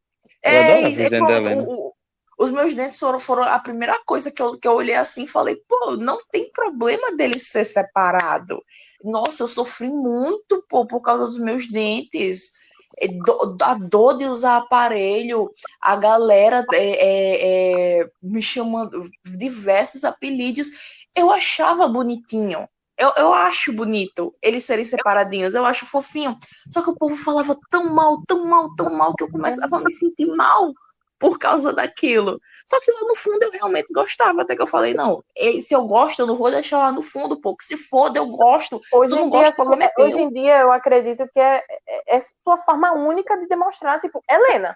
[0.44, 1.92] É, é, é o,
[2.40, 5.28] os meus dentes foram, foram a primeira coisa que eu, que eu olhei assim e
[5.28, 8.64] falei, pô, não tem problema dele ser separado.
[9.04, 12.52] Nossa, eu sofri muito, pô, por causa dos meus dentes.
[12.98, 13.08] É,
[13.62, 15.50] a dor de usar aparelho,
[15.82, 20.70] a galera é, é, é, me chamando diversos apelidos.
[21.14, 22.66] Eu achava bonitinho.
[22.96, 26.34] Eu, eu acho bonito eles serem separadinhos, eu acho fofinho.
[26.70, 29.80] Só que o povo falava tão mal, tão mal, tão mal, que eu começava a
[29.80, 30.72] me sentir mal
[31.20, 32.40] por causa daquilo.
[32.64, 35.22] Só que lá no fundo eu realmente gostava, até que eu falei, não,
[35.60, 38.26] se eu gosto, eu não vou deixar lá no fundo, pô, que se foda, eu
[38.26, 38.80] gosto.
[38.90, 42.56] Hoje, em, dia, gosta, é hoje em dia eu acredito que é, é, é sua
[42.58, 44.74] forma única de demonstrar, tipo, Helena,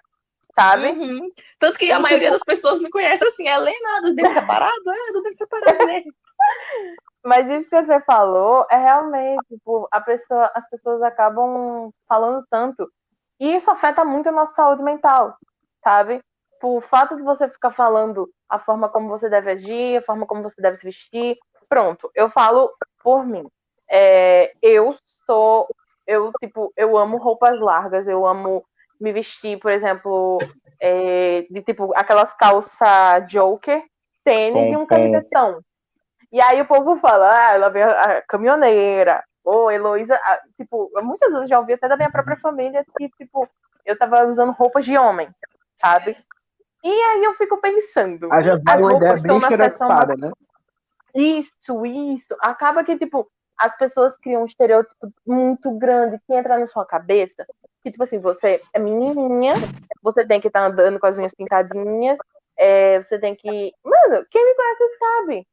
[0.54, 0.88] sabe?
[0.88, 1.33] Uhum.
[1.59, 4.90] Tanto que a maioria das pessoas me conhece assim, Helena, do dente separado?
[4.90, 6.02] É, do dente separado, né?
[7.24, 12.87] Mas isso que você falou é realmente, tipo, a pessoa, as pessoas acabam falando tanto.
[13.40, 15.35] E isso afeta muito a nossa saúde mental,
[15.83, 16.22] sabe?
[16.55, 20.27] Tipo, o fato de você ficar falando a forma como você deve agir, a forma
[20.27, 21.37] como você deve se vestir,
[21.69, 22.71] pronto, eu falo
[23.03, 23.47] por mim.
[23.90, 25.69] É, eu sou,
[26.07, 28.64] eu, tipo, eu amo roupas largas, eu amo
[28.99, 30.38] me vestir, por exemplo,
[30.81, 33.83] é, de tipo aquelas calças Joker,
[34.25, 35.61] tênis e um camisetão.
[36.33, 41.29] E aí o povo fala, ah, ela veio a caminhoneira, ou Heloísa, ah, tipo, muitas
[41.29, 43.47] vezes eu já ouvi até da minha própria família que, tipo,
[43.85, 45.29] eu tava usando roupas de homem,
[45.79, 46.17] sabe?
[46.85, 50.33] E aí eu fico pensando, Aí já as roupas estão na seção estereotipada, né?
[51.14, 52.37] isso, isso.
[52.40, 53.27] Acaba que, tipo,
[53.59, 57.47] as pessoas criam um estereótipo muito grande que entra na sua cabeça.
[57.83, 59.55] Que, tipo assim, você é menininha,
[60.03, 62.18] você tem que estar andando com as unhas pintadinhas,
[62.59, 63.73] é, você tem que.
[63.83, 65.47] Mano, quem me conhece sabe.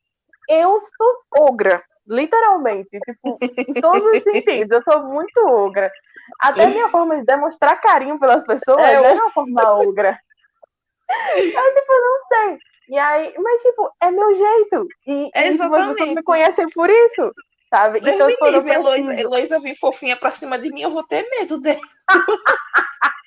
[0.49, 2.99] Eu sou ogra, literalmente.
[3.05, 4.71] Tipo, em todos os sentidos.
[4.71, 5.89] Eu sou muito ogra.
[6.39, 10.19] Até a minha forma de demonstrar carinho pelas pessoas É, é, eu- uma forma ogra.
[11.35, 12.57] Eu, tipo, não sei.
[12.89, 14.87] E aí, mas, tipo, é meu jeito.
[15.07, 16.15] E, e tipo, as pessoas Exatamente.
[16.15, 17.33] me conhecem por isso,
[17.69, 18.01] sabe?
[18.01, 21.05] Deus então, me quando eu livre, Heloísa, vir fofinha pra cima de mim, eu vou
[21.07, 21.79] ter medo dela.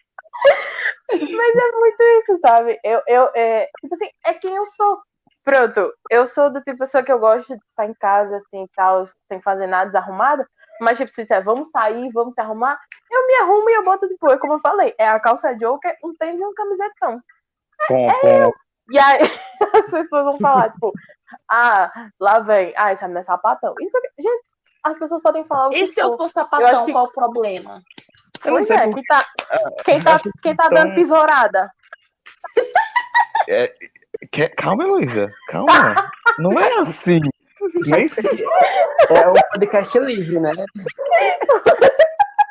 [1.11, 1.23] Mas
[1.57, 2.79] é muito isso, sabe?
[2.83, 5.01] Eu, eu, é, tipo assim, é quem eu sou.
[5.45, 8.67] Pronto, eu sou do tipo de pessoa que eu gosto de estar em casa, assim,
[8.75, 10.47] tal, sem fazer nada desarrumada.
[10.81, 12.79] Mas, tipo, se disser, vamos sair, vamos se arrumar,
[13.11, 15.97] eu me arrumo e eu boto, tipo, é como eu falei, é a calça joker,
[16.03, 17.23] um tênis e um camisetão.
[17.89, 18.53] Com, É com,
[18.91, 19.21] E aí
[19.75, 20.93] as pessoas vão falar, tipo,
[21.51, 23.75] ah, lá vem, ah, esse menino é sapatão.
[23.81, 24.45] Isso aqui, gente,
[24.85, 26.25] as pessoas podem falar o que E se eu for.
[26.25, 27.83] Eu sapatão, que- qual o problema?
[28.45, 29.25] eu não Pois sei é, por- quem tá,
[29.85, 31.71] quem tá, quem tá dando tesourada?
[34.31, 35.33] que- Calma, Heloísa.
[35.49, 36.11] Calma.
[36.39, 37.21] Não é assim.
[37.87, 38.05] Nem
[39.11, 40.53] É um podcast livre, né?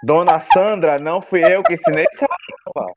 [0.04, 2.26] Dona Sandra, não fui eu que ensinei essa
[2.76, 2.92] aula.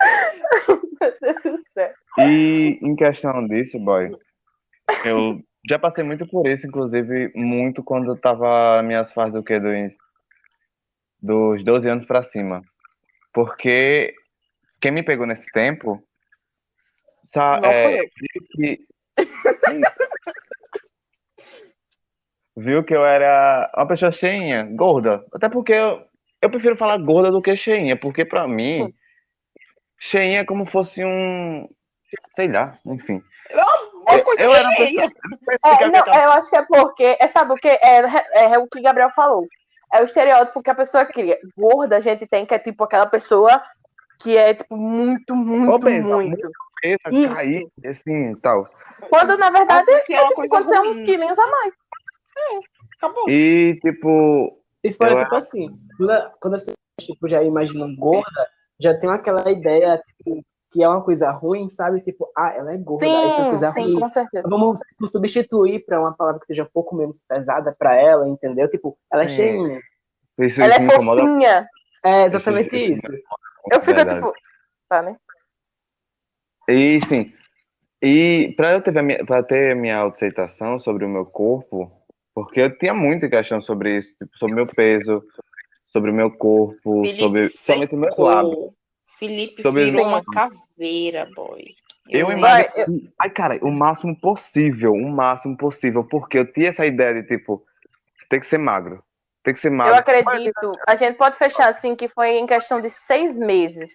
[0.00, 0.80] Minha.
[1.00, 1.92] Meu Deus do céu.
[2.18, 4.10] E em questão disso, boy,
[5.04, 9.58] eu já passei muito por isso, inclusive muito quando eu tava minhas fases do quê?
[9.60, 9.92] Dos,
[11.20, 12.62] dos 12 anos pra cima.
[13.32, 14.14] Porque
[14.80, 16.02] quem me pegou nesse tempo,
[17.26, 18.86] sa- Não é, viu que
[22.56, 25.24] viu que eu era uma pessoa cheinha, gorda.
[25.32, 26.02] Até porque eu,
[26.42, 28.92] eu prefiro falar gorda do que cheinha, porque pra mim,
[30.00, 31.68] cheinha é como fosse um,
[32.34, 33.22] sei lá, enfim.
[33.94, 35.08] Uma coisa eu era uma feia.
[35.08, 35.58] pessoa.
[35.64, 37.68] É, não, eu acho que é porque, é, sabe o que?
[37.68, 38.00] É,
[38.32, 39.46] é, é o que Gabriel falou.
[39.92, 41.38] É o estereótipo que a pessoa cria.
[41.56, 43.62] Gorda a gente tem que é tipo aquela pessoa
[44.20, 46.50] que é tipo muito, muito, Obesa, muito.
[46.82, 47.34] Essa, Isso.
[47.34, 48.68] cair, assim, tal.
[49.10, 51.74] Quando na verdade é uma tipo, quando você é uns quilinhos a mais.
[52.96, 53.28] Acabou.
[53.28, 58.48] E, tipo, E fora, Eu tipo assim, quando, quando as pessoas tipo, já imaginam gorda,
[58.80, 62.00] já tem aquela ideia tipo, que é uma coisa ruim, sabe?
[62.00, 64.00] Tipo, ah, ela é gorda, isso é uma Sim, coisa sim, ruim.
[64.00, 64.48] com certeza.
[64.48, 68.68] Vamos substituir para uma palavra que seja um pouco menos pesada para ela, entendeu?
[68.70, 69.36] Tipo, ela é Sim.
[69.36, 69.80] cheinha.
[70.38, 71.68] isso, Ela isso é me incomoda fofinha.
[72.04, 73.14] É exatamente Isso- isso.
[73.14, 73.22] isso
[73.72, 74.14] Eu fico verdade.
[74.20, 74.32] tipo.
[74.88, 75.16] Tá, né?
[76.68, 77.32] E sim.
[78.02, 81.92] E para eu ter a minha, pra ter a minha autoaceitação sobre o meu corpo,
[82.34, 85.22] porque eu tinha muita questão sobre isso, tipo, sobre o meu peso,
[85.92, 88.74] sobre o meu corpo, Felipe sobre somente o meu lábio.
[89.18, 91.64] Felipe Sobre- virou uma caveira, boy.
[92.08, 92.46] Eu lembro.
[92.46, 97.28] emagreci, ai cara, o máximo possível, o máximo possível, porque eu tinha essa ideia de
[97.28, 97.62] tipo,
[98.28, 99.02] tem que ser magro,
[99.44, 99.94] tem que ser magro.
[99.94, 100.72] Eu acredito.
[100.88, 103.90] A gente pode fechar assim que foi em questão de seis meses.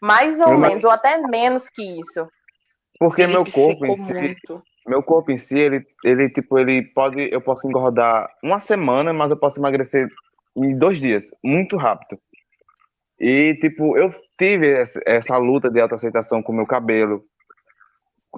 [0.00, 2.26] Mais ou Eu menos, ou até menos que isso.
[2.98, 4.62] Porque meu Felipe corpo em si, muito.
[4.86, 9.30] meu corpo em si, ele, ele tipo, ele pode, eu posso engordar uma semana, mas
[9.30, 10.08] eu posso emagrecer
[10.56, 12.20] em dois dias, muito rápido.
[13.18, 14.72] E tipo, eu tive
[15.06, 17.22] essa, luta de autoaceitação com o meu cabelo,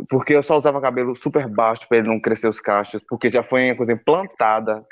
[0.08, 3.42] porque eu só usava cabelo super baixo para ele não crescer os cachos, porque já
[3.42, 4.84] foi uma coisa implantada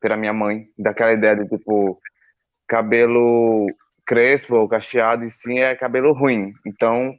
[0.00, 2.00] pela minha mãe, daquela ideia de tipo
[2.66, 3.66] cabelo
[4.06, 6.52] crespo ou cacheado e sim é cabelo ruim.
[6.66, 7.14] Então,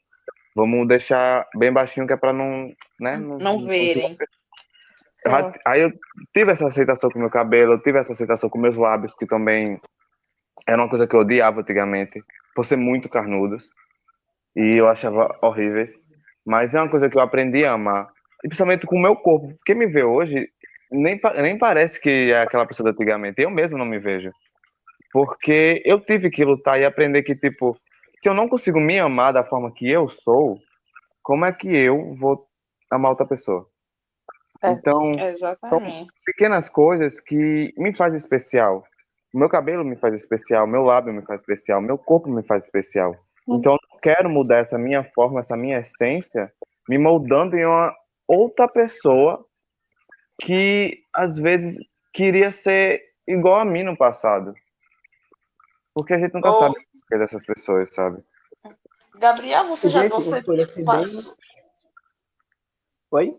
[0.56, 4.18] vamos deixar bem baixinho que é para não, né, Não verem.
[4.20, 4.26] Já-
[5.66, 5.92] Aí eu
[6.34, 9.26] tive essa aceitação com o meu cabelo, eu tive essa aceitação com meus lábios, que
[9.26, 9.80] também
[10.68, 12.24] era uma coisa que eu odiava antigamente,
[12.56, 13.70] por ser muito carnudos.
[14.56, 16.00] E eu achava horríveis.
[16.46, 18.08] Mas é uma coisa que eu aprendi a amar.
[18.44, 19.54] E principalmente com o meu corpo.
[19.66, 20.48] Quem me vê hoje
[20.92, 23.42] nem, nem parece que é aquela pessoa de antigamente.
[23.42, 24.32] Eu mesmo não me vejo.
[25.12, 27.76] Porque eu tive que lutar e aprender que, tipo,
[28.22, 30.60] se eu não consigo me amar da forma que eu sou,
[31.24, 32.48] como é que eu vou
[32.92, 33.68] amar outra pessoa?
[34.62, 34.72] É.
[34.72, 36.10] Então, Exatamente.
[36.26, 38.84] pequenas coisas que me faz especial.
[39.34, 42.64] O meu cabelo me faz especial, meu lábio me faz especial, meu corpo me faz
[42.64, 43.16] especial.
[43.48, 46.52] Então eu não quero mudar essa minha forma, essa minha essência,
[46.90, 47.94] me moldando em uma
[48.28, 49.46] outra pessoa
[50.42, 51.78] que às vezes
[52.14, 54.54] queria ser igual a mim no passado.
[55.94, 58.24] Porque a gente nunca sabe o que é dessas pessoas, sabe?
[59.16, 61.38] Gabriel, você já Gente, você faz-
[63.12, 63.38] Oi?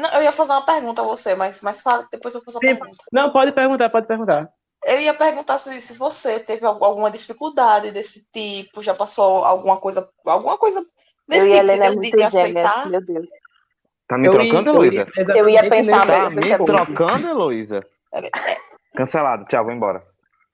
[0.00, 2.60] Não, eu ia fazer uma pergunta a você, mas, mas fala, depois eu faço a
[2.60, 2.76] Sim.
[2.78, 3.04] pergunta.
[3.12, 4.50] Não, pode perguntar, pode perguntar.
[4.84, 9.78] Eu ia perguntar se, se você teve al- alguma dificuldade desse tipo, já passou alguma
[9.78, 10.84] coisa, alguma coisa Eu
[11.28, 12.88] desse e a tipo Helena é de, muito de gêmea, aceitar.
[12.88, 13.26] meu Deus.
[14.08, 15.06] Tá me Eu trocando, ia- eu Heloísa?
[15.32, 17.86] ia Eu ia pensar Tá me trocando, Heloísa?
[18.96, 19.44] Cancelado.
[19.46, 20.02] Tchau, vou embora.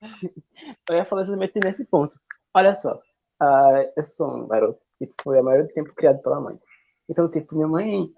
[0.89, 2.15] Eu ia falar exatamente nesse ponto.
[2.55, 3.01] Olha só,
[3.41, 6.59] ah, eu sou um garoto que foi a maioria do tempo criado pela mãe.
[7.09, 8.09] Então, tipo, minha mãe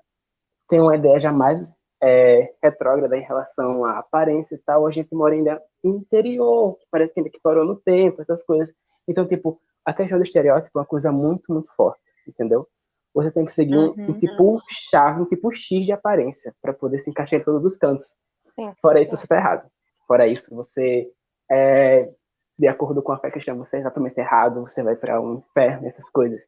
[0.68, 1.66] tem uma ideia jamais
[2.02, 4.86] é, retrógrada em relação à aparência e tal.
[4.86, 8.74] A gente mora ainda interior, que parece que ainda que parou no tempo, essas coisas.
[9.06, 12.66] Então, tipo, a questão do estereótipo é uma coisa muito, muito forte, entendeu?
[13.14, 14.18] Você tem que seguir um, um Uhum.
[14.18, 18.14] tipo chave, um tipo X de aparência, para poder se encaixar em todos os cantos.
[18.54, 18.72] Sim.
[18.80, 19.68] Fora isso, você tá errado.
[20.06, 21.10] Fora isso, você
[21.50, 22.10] é,
[22.58, 25.86] de acordo com a fé cristã, você é exatamente errado, você vai para um inferno,
[25.86, 26.44] essas coisas.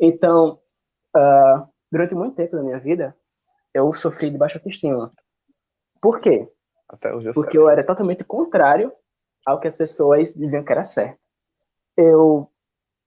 [0.00, 0.58] Então,
[1.16, 3.16] ah, durante muito tempo da minha vida,
[3.74, 5.12] eu sofri de baixa autoestima.
[6.00, 6.48] Por quê?
[6.88, 7.60] Até hoje eu Porque sei.
[7.60, 8.92] eu era totalmente contrário
[9.46, 11.18] ao que as pessoas diziam que era certo.
[11.96, 12.50] Eu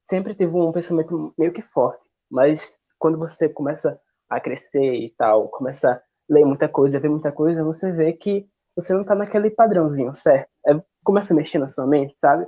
[0.10, 5.50] sempre tive um pensamento meio que forte, mas quando você começa a crescer e tal,
[5.50, 9.50] começa a ler muita coisa, ver muita coisa, você vê que você não tá naquele
[9.50, 10.50] padrãozinho, certo?
[10.66, 10.72] É,
[11.04, 12.48] começa a mexer na sua mente, sabe?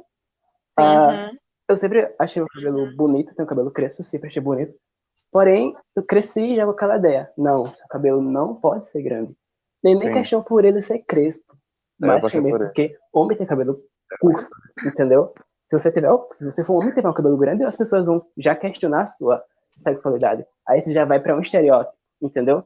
[0.77, 1.37] Ah, Uhum.
[1.69, 4.73] eu sempre achei o cabelo bonito, tenho cabelo crespo, sempre achei bonito.
[5.33, 7.31] Porém, eu cresci já com aquela ideia.
[7.35, 9.35] Não, seu cabelo não pode ser grande.
[9.83, 10.13] Nem, nem Sim.
[10.13, 11.57] questão por ele ser crespo.
[12.01, 12.69] É, eu mas também por ele.
[12.69, 13.81] porque homem tem cabelo
[14.21, 14.47] curto,
[14.85, 15.33] entendeu?
[15.69, 18.05] Se você tiver, se você for um homem e tiver um cabelo grande, as pessoas
[18.05, 20.45] vão já questionar a sua sexualidade.
[20.67, 22.63] Aí você já vai para um estereótipo, entendeu?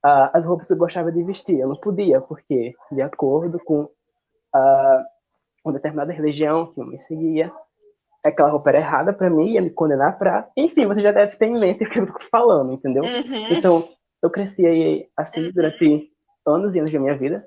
[0.00, 3.88] Ah, as roupas que eu gostava de vestir, eu não podia, porque de acordo com
[4.54, 5.04] ah,
[5.64, 7.52] uma determinada religião que eu me seguia,
[8.24, 10.50] aquela roupa era errada para mim, ia me condenar para.
[10.56, 13.02] Enfim, você já deve ter em mente o que eu tô falando, entendeu?
[13.02, 13.48] Uhum.
[13.50, 13.84] Então,
[14.22, 16.10] eu cresci aí assim durante
[16.46, 17.46] anos e anos da minha vida,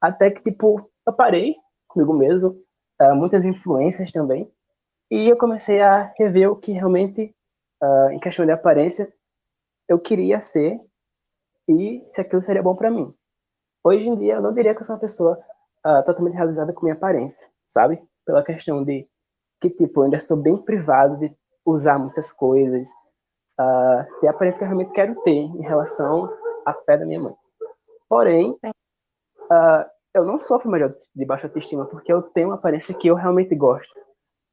[0.00, 1.56] até que, tipo, eu parei
[1.88, 2.56] comigo mesmo,
[2.98, 4.50] ah, muitas influências também,
[5.10, 7.34] e eu comecei a rever o que realmente,
[7.82, 9.12] ah, em questão de aparência,
[9.88, 10.80] eu queria ser
[11.68, 13.12] e se aquilo seria bom para mim.
[13.82, 15.40] Hoje em dia, eu não diria que eu sou uma pessoa
[15.84, 18.02] ah, totalmente realizada com minha aparência, sabe?
[18.24, 19.08] Pela questão de
[19.70, 22.88] que, tipo, eu ainda sou bem privado de usar muitas coisas,
[23.58, 26.32] ah, ter a aparência que eu realmente quero ter em relação
[26.64, 27.34] à fé da minha mãe.
[28.08, 28.56] Porém,
[29.50, 33.14] ah, eu não sofro mais de baixa autoestima porque eu tenho uma aparência que eu
[33.14, 33.94] realmente gosto.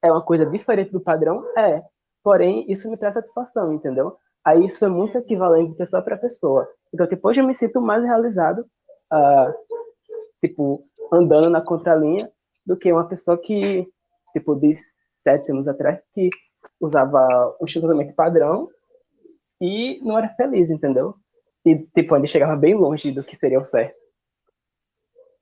[0.02, 1.44] É uma coisa diferente do padrão?
[1.56, 1.82] É.
[2.22, 4.16] Porém, isso me traz satisfação, entendeu?
[4.44, 6.68] Aí isso é muito equivalente de pessoa para pessoa.
[6.92, 8.66] Então, hoje eu me sinto mais realizado,
[9.10, 9.52] ah,
[10.44, 12.30] tipo, andando na contralinha,
[12.66, 13.86] do que uma pessoa que,
[14.32, 14.76] tipo, de
[15.24, 16.30] sete anos atrás, que
[16.80, 18.70] usava um estilo totalmente padrão
[19.60, 21.14] e não era feliz, entendeu?
[21.64, 23.96] E, tipo, ainda chegava bem longe do que seria o certo.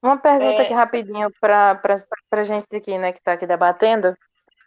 [0.03, 0.63] Uma pergunta É.
[0.63, 1.79] aqui rapidinho para
[2.31, 4.17] a gente aqui, né, que está aqui debatendo.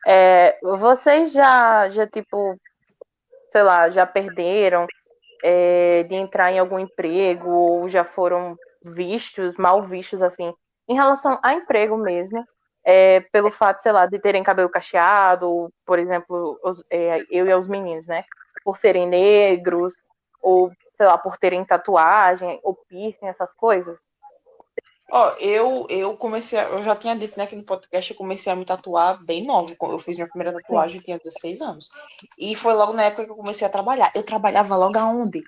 [0.06, 2.56] É, vocês já, já, tipo,
[3.52, 4.86] sei lá, já perderam
[5.44, 10.54] é, de entrar em algum emprego ou já foram vistos, mal vistos, assim,
[10.88, 12.46] em relação a emprego mesmo,
[12.86, 17.54] é, pelo fato, sei lá, de terem cabelo cacheado, por exemplo, os- é, eu e
[17.54, 18.24] os meninos, né,
[18.64, 19.96] por serem negros,
[20.42, 24.00] ou, sei lá, por terem tatuagem, ou piercing, essas coisas?
[25.12, 28.52] Ó, eu, eu comecei, a- eu já tinha dito, né, que no podcast eu comecei
[28.52, 29.76] a me tatuar bem nova.
[29.82, 31.90] Eu fiz minha primeira tatuagem, eu tinha 16 anos.
[32.40, 34.12] E foi logo na época que eu comecei a trabalhar.
[34.16, 35.44] Eu trabalhava logo aonde?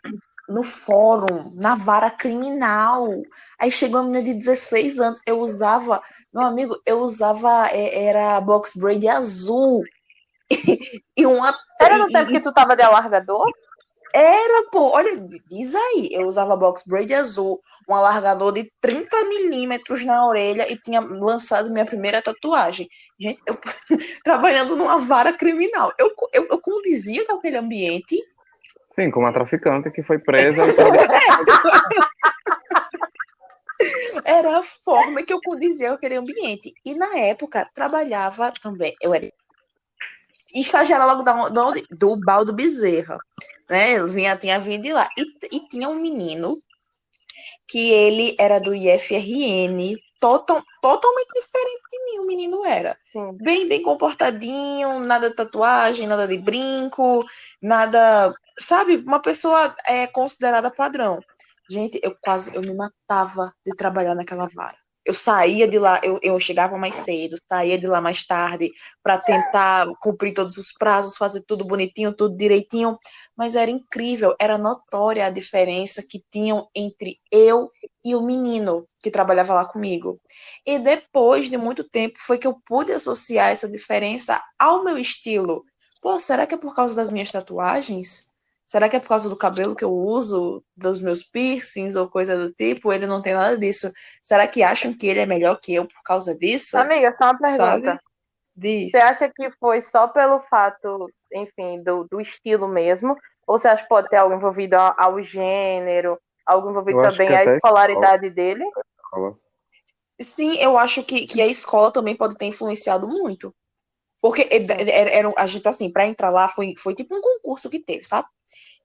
[0.47, 3.05] No fórum, na vara criminal.
[3.59, 6.01] Aí chegou uma menina de 16 anos, eu usava,
[6.33, 9.83] meu amigo, eu usava, é, era box braid azul.
[11.17, 11.51] E uma.
[11.81, 13.51] Era no tempo que tu tava de alargador?
[14.13, 15.11] Era, pô, olha,
[15.49, 20.77] diz aí, eu usava box braid azul, um alargador de 30 milímetros na orelha e
[20.77, 22.87] tinha lançado minha primeira tatuagem.
[23.19, 23.59] Gente, eu
[24.23, 25.91] trabalhando numa vara criminal.
[25.99, 28.23] Eu, eu, eu condizia naquele ambiente.
[28.99, 30.63] Sim, como uma traficante que foi presa
[34.25, 36.73] Era a forma que eu condizia aquele ambiente.
[36.83, 38.95] E na época, trabalhava também.
[39.01, 39.31] Eu era
[40.53, 41.85] estagiária logo da, da onde?
[41.91, 43.17] do Baldo Bezerra.
[43.69, 43.93] Né?
[43.93, 45.07] Eu vinha, tinha vindo de lá.
[45.17, 46.57] E, e tinha um menino
[47.67, 52.97] que ele era do IFRN, total, totalmente diferente de mim, o menino era.
[53.11, 53.37] Sim.
[53.41, 57.25] Bem, bem comportadinho, nada de tatuagem, nada de brinco,
[57.61, 58.33] nada.
[58.59, 61.19] Sabe, uma pessoa é considerada padrão.
[61.69, 64.77] Gente, eu quase eu me matava de trabalhar naquela vara.
[65.05, 69.17] Eu saía de lá, eu, eu chegava mais cedo, saía de lá mais tarde para
[69.17, 72.97] tentar cumprir todos os prazos, fazer tudo bonitinho, tudo direitinho,
[73.37, 77.71] mas era incrível, era notória a diferença que tinham entre eu
[78.03, 80.19] e o menino que trabalhava lá comigo.
[80.65, 85.63] E depois de muito tempo foi que eu pude associar essa diferença ao meu estilo.
[86.01, 88.27] Pô, será que é por causa das minhas tatuagens?
[88.67, 92.37] Será que é por causa do cabelo que eu uso, dos meus piercings ou coisa
[92.37, 92.91] do tipo?
[92.91, 93.89] Ele não tem nada disso.
[94.21, 96.77] Será que acham que ele é melhor que eu por causa disso?
[96.77, 97.99] Amiga, só uma pergunta.
[98.91, 103.15] Você acha que foi só pelo fato, enfim, do, do estilo mesmo?
[103.47, 107.29] Ou você acha que pode ter algo envolvido ao, ao gênero, algo envolvido eu também
[107.29, 108.65] à escolaridade dele?
[110.19, 113.55] Sim, eu acho que, que a escola também pode ter influenciado muito.
[114.21, 118.03] Porque era, a gente, assim, para entrar lá foi, foi tipo um concurso que teve,
[118.03, 118.27] sabe?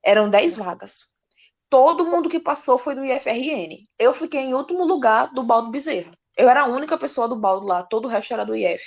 [0.05, 1.13] Eram 10 vagas.
[1.71, 3.87] Todo mundo que passou foi do IFRN.
[3.99, 6.13] Eu fiquei em último lugar do Baldo Bezerra.
[6.37, 8.83] Eu era a única pessoa do Baldo lá, todo o resto era do IF,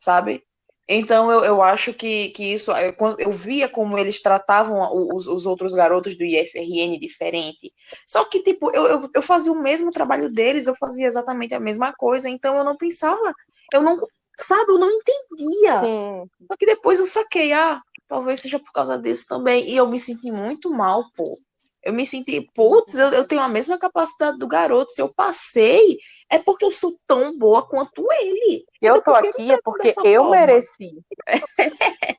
[0.00, 0.44] sabe?
[0.88, 5.46] Então eu, eu acho que, que isso, eu, eu via como eles tratavam os, os
[5.46, 7.72] outros garotos do IFRN diferente.
[8.06, 11.60] Só que, tipo, eu, eu, eu fazia o mesmo trabalho deles, eu fazia exatamente a
[11.60, 13.32] mesma coisa, então eu não pensava,
[13.72, 13.98] eu não,
[14.38, 15.80] sabe, eu não entendia.
[15.80, 16.30] Sim.
[16.46, 19.68] Só que depois eu saquei, ah, talvez seja por causa disso também.
[19.68, 21.36] E eu me senti muito mal, pô.
[21.82, 24.90] Eu me senti, putz, eu, eu tenho a mesma capacidade do garoto.
[24.90, 25.98] Se eu passei,
[26.30, 28.64] é porque eu sou tão boa quanto ele.
[28.80, 30.30] Eu tô aqui é porque eu forma?
[30.30, 30.98] mereci.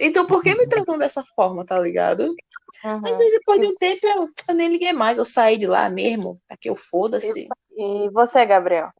[0.00, 2.34] então, por que me tratam dessa forma, tá ligado?
[2.84, 3.00] Uhum.
[3.00, 6.38] Mas depois de um tempo eu, eu, nem liguei mais, eu saí de lá mesmo,
[6.48, 7.48] aqui eu foda-se.
[7.76, 8.90] E você, Gabriel?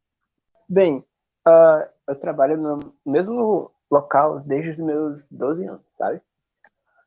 [0.69, 1.03] Bem,
[1.47, 6.21] uh, eu trabalho no mesmo local desde os meus 12 anos, sabe?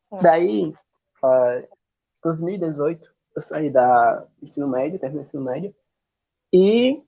[0.03, 0.19] Sim.
[0.23, 0.75] Daí,
[1.23, 1.69] uh,
[2.23, 5.75] 2018, eu saí da ensino médio, terminei ensino médio,
[6.53, 7.03] e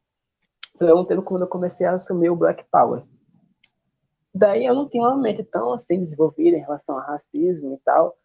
[0.77, 3.03] foi um tempo quando eu comecei a assumir o Black Power.
[4.35, 8.17] Daí eu não tinha uma mente tão assim desenvolvida em relação a racismo e tal.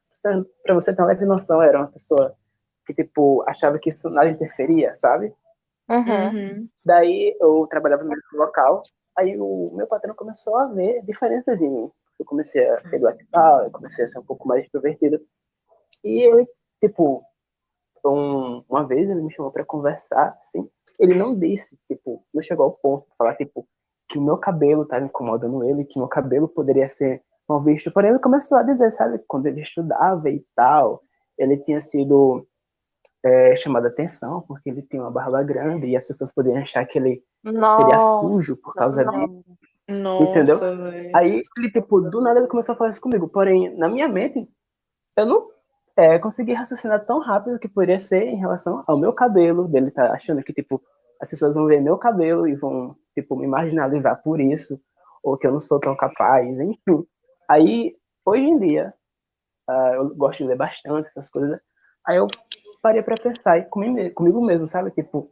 [0.64, 2.36] Para você ter uma leve noção, eu era uma pessoa
[2.86, 5.34] que, tipo, achava que isso nada interferia, sabe?
[5.90, 6.68] Uhum.
[6.86, 8.82] Daí eu trabalhava no mesmo local,
[9.18, 11.92] aí o meu patrão começou a ver diferenças em mim.
[12.20, 15.20] Eu comecei a Black Power, comecei a ser um pouco mais extrovertido.
[16.04, 16.48] E ele,
[16.82, 17.24] tipo,
[18.06, 20.70] um, uma vez ele me chamou para conversar, assim,
[21.00, 23.68] ele não disse, tipo, não chegou ao ponto de falar, tipo,
[24.10, 27.92] que o meu cabelo estava incomodando ele, que meu cabelo poderia ser mal visto.
[27.92, 31.02] Porém, ele começou a dizer, sabe, quando ele estudava e tal,
[31.38, 32.46] ele tinha sido
[33.24, 36.86] é, chamado a atenção porque ele tinha uma barba grande e as pessoas poderiam achar
[36.86, 37.82] que ele Nossa.
[37.82, 39.44] seria sujo por causa disso.
[39.90, 40.60] Nossa, entendeu?
[40.60, 41.12] Véio.
[41.16, 43.28] Aí ele, tipo, do nada ele começou a falar isso comigo.
[43.28, 44.48] Porém, na minha mente,
[45.18, 45.50] eu não
[45.96, 50.12] é, consegui raciocinar tão rápido que poderia ser em relação ao meu cabelo, dele tá
[50.12, 50.82] achando que, tipo,
[51.22, 54.80] as pessoas vão ver meu cabelo e vão, tipo, me marginalizar por isso,
[55.24, 57.06] ou que eu não sou tão capaz, enfim.
[57.50, 57.96] Aí,
[58.26, 58.94] hoje em dia,
[59.70, 61.60] uh, eu gosto de ler bastante essas coisas,
[62.06, 62.28] aí eu
[62.84, 64.92] parei para pensar e comigo, comigo mesmo, sabe?
[64.92, 65.32] Tipo,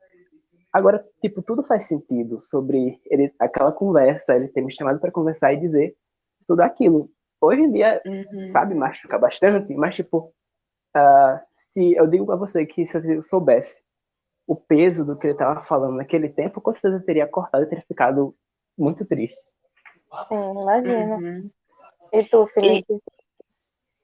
[0.72, 5.54] agora, tipo, tudo faz sentido sobre ele, aquela conversa, ele ter me chamado para conversar
[5.54, 5.96] e dizer
[6.48, 7.12] tudo aquilo.
[7.42, 8.52] Hoje em dia, uhum.
[8.54, 10.34] sabe, machuca bastante, mas, tipo,
[10.96, 11.40] uh,
[11.74, 13.84] se eu digo para você que se eu soubesse
[14.48, 17.68] o peso do que ele estava falando naquele tempo, com certeza eu teria cortado e
[17.68, 18.34] teria ficado
[18.78, 19.52] muito triste.
[20.30, 21.16] Sim, imagina.
[21.16, 21.50] Uhum.
[22.14, 22.94] E tu, Felipe?
[22.94, 23.00] E,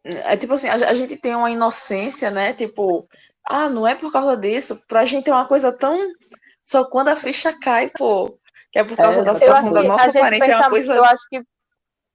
[0.09, 2.53] é tipo assim, a, a, gente tem uma inocência, né?
[2.53, 3.07] Tipo,
[3.49, 4.85] ah, não é por causa disso.
[4.87, 5.97] Pra gente é uma coisa tão.
[6.63, 8.37] Só quando a ficha cai, pô.
[8.71, 10.51] Que é por causa é, da situação da nossa aparência.
[10.51, 10.93] é uma coisa...
[10.93, 11.41] Eu acho que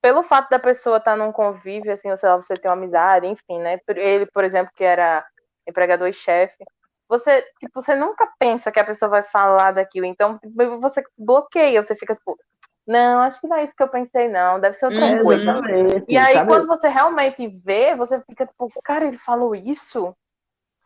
[0.03, 2.75] pelo fato da pessoa estar tá num convívio, assim, ou sei lá, você tem uma
[2.75, 3.79] amizade, enfim, né?
[3.87, 5.25] Ele, por exemplo, que era
[5.65, 6.61] empregador e chefe,
[7.07, 11.81] você, tipo, você nunca pensa que a pessoa vai falar daquilo, então tipo, você bloqueia,
[11.81, 12.37] você fica tipo,
[12.85, 15.61] não, acho que não é isso que eu pensei, não, deve ser outra é, coisa.
[16.07, 20.13] E aí, quando você realmente vê, você fica tipo, cara, ele falou isso,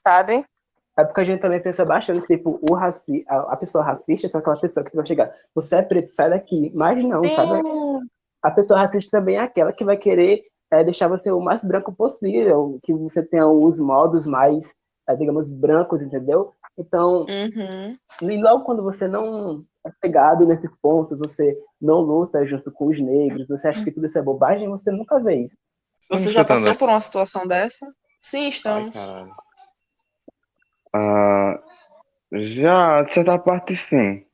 [0.03, 0.45] sabe?
[0.97, 4.29] É porque a gente também pensa bastante, tipo, o raci a, a pessoa racista é
[4.29, 6.71] só aquela pessoa que vai chegar, você é preto, sai daqui.
[6.73, 7.29] Mas não, Sim.
[7.29, 7.61] sabe?
[8.41, 11.93] a pessoa racista também é aquela que vai querer é, deixar você o mais branco
[11.93, 14.73] possível, que você tenha os modos mais,
[15.07, 16.53] é, digamos, brancos, entendeu?
[16.77, 17.97] Então, uhum.
[18.21, 22.99] e logo quando você não é pegado nesses pontos, você não luta junto com os
[22.99, 25.57] negros, você acha que tudo isso é bobagem, você nunca vê isso.
[26.09, 27.85] Você já passou por uma situação dessa?
[28.21, 28.95] Sim, estamos.
[28.95, 29.29] Ai,
[30.97, 31.59] uh,
[32.31, 34.25] já, de certa parte, sim.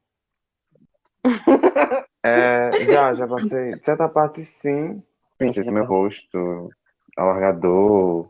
[2.26, 3.72] É, já, já passei.
[3.72, 5.04] De certa parte, sim.
[5.38, 6.70] Pensei no meu rosto,
[7.18, 8.30] alargador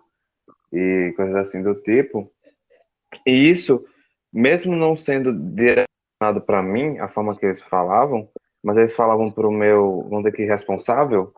[0.72, 2.32] e coisas assim do tipo.
[3.24, 3.86] E isso,
[4.34, 5.32] mesmo não sendo
[6.20, 8.28] nada para mim, a forma que eles falavam,
[8.64, 11.32] mas eles falavam para o meu, vamos dizer que responsável,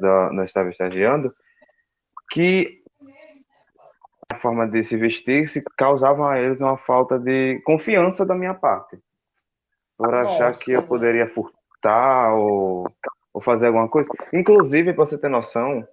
[0.00, 1.34] da, nós estava estagiando,
[2.30, 2.82] que
[4.32, 8.54] a forma de se vestir se causava a eles uma falta de confiança da minha
[8.54, 8.98] parte.
[9.96, 12.86] Por achar que eu poderia furtar ou,
[13.32, 14.08] ou fazer alguma coisa.
[14.32, 15.86] Inclusive, para você ter noção,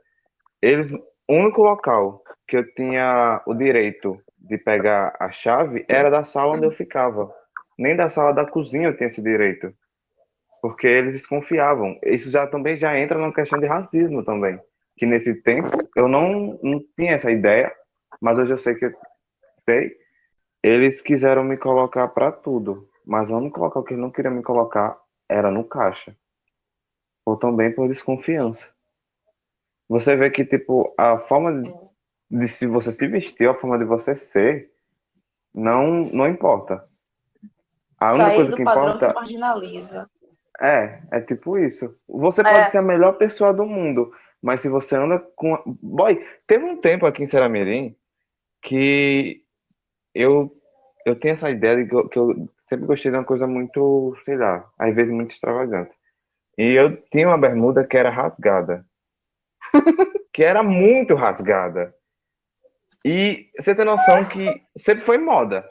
[0.62, 6.24] eles, o único local que eu tinha o direito de pegar a chave era da
[6.24, 7.34] sala onde eu ficava.
[7.78, 9.74] Nem da sala da cozinha eu tinha esse direito.
[10.62, 11.98] Porque eles desconfiavam.
[12.04, 14.60] Isso já também já entra numa questão de racismo também.
[14.98, 17.74] Que nesse tempo eu não, não tinha essa ideia,
[18.24, 18.90] mas hoje eu sei que
[19.66, 19.98] sei.
[20.64, 24.42] Eles quiseram me colocar para tudo, mas o único local que eles não queriam me
[24.42, 24.98] colocar
[25.28, 26.16] era no caixa.
[27.26, 28.66] Ou também por desconfiança.
[29.90, 31.70] Você vê que, tipo, a forma de,
[32.32, 34.72] de se você se vestir, a forma de você ser,
[35.54, 36.88] não, não importa.
[38.00, 39.08] A única Sair coisa que importa.
[39.10, 40.10] Que marginaliza.
[40.62, 41.92] É, é tipo isso.
[42.08, 42.44] Você é.
[42.46, 44.12] pode ser a melhor pessoa do mundo,
[44.42, 45.62] mas se você anda com.
[45.82, 47.94] Boy, teve um tempo aqui em Seramirim
[48.64, 49.44] que
[50.16, 50.52] eu,
[51.06, 54.16] eu tenho essa ideia de que eu, que eu sempre gostei de uma coisa muito,
[54.26, 55.92] sei lá, às vezes muito extravagante.
[56.58, 58.86] E eu tinha uma bermuda que era rasgada.
[60.32, 61.94] que era muito rasgada.
[63.04, 65.70] E você tem noção que sempre foi moda.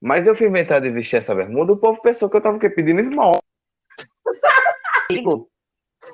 [0.00, 3.00] Mas eu fui inventar de vestir essa bermuda, o povo pensou que eu tava pedindo
[3.00, 3.38] esmola.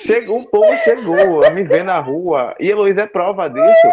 [0.03, 2.55] chegou, o povo chegou a me ver na rua.
[2.61, 3.89] E a Luísa é prova disso.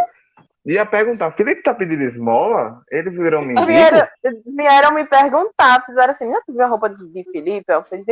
[0.68, 2.82] Ia perguntar, Felipe tá pedindo esmola?
[2.91, 4.07] Ele virou um vieram,
[4.45, 7.72] vieram me perguntar, fizeram assim, não tu viu a roupa de, de Felipe?
[7.72, 8.03] Eu falei,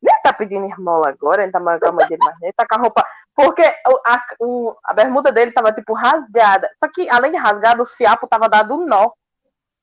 [0.00, 2.74] nem tá pedindo esmola agora, ele tá com a cama dele, mas nem tá com
[2.76, 3.04] a roupa.
[3.34, 6.70] Porque a, o, a bermuda dele tava, tipo, rasgada.
[6.82, 9.10] Só que, além de rasgada, os fiapos tava dado nó.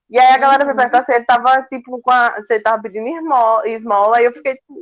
[0.09, 0.77] E aí a galera me uhum.
[0.77, 4.31] perguntou se ele tava, tipo, com a, se ele tava pedindo esmola, esmola e eu
[4.31, 4.81] fiquei, tipo,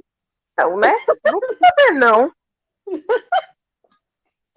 [0.58, 0.94] não, né?
[1.26, 2.32] Não saber, não.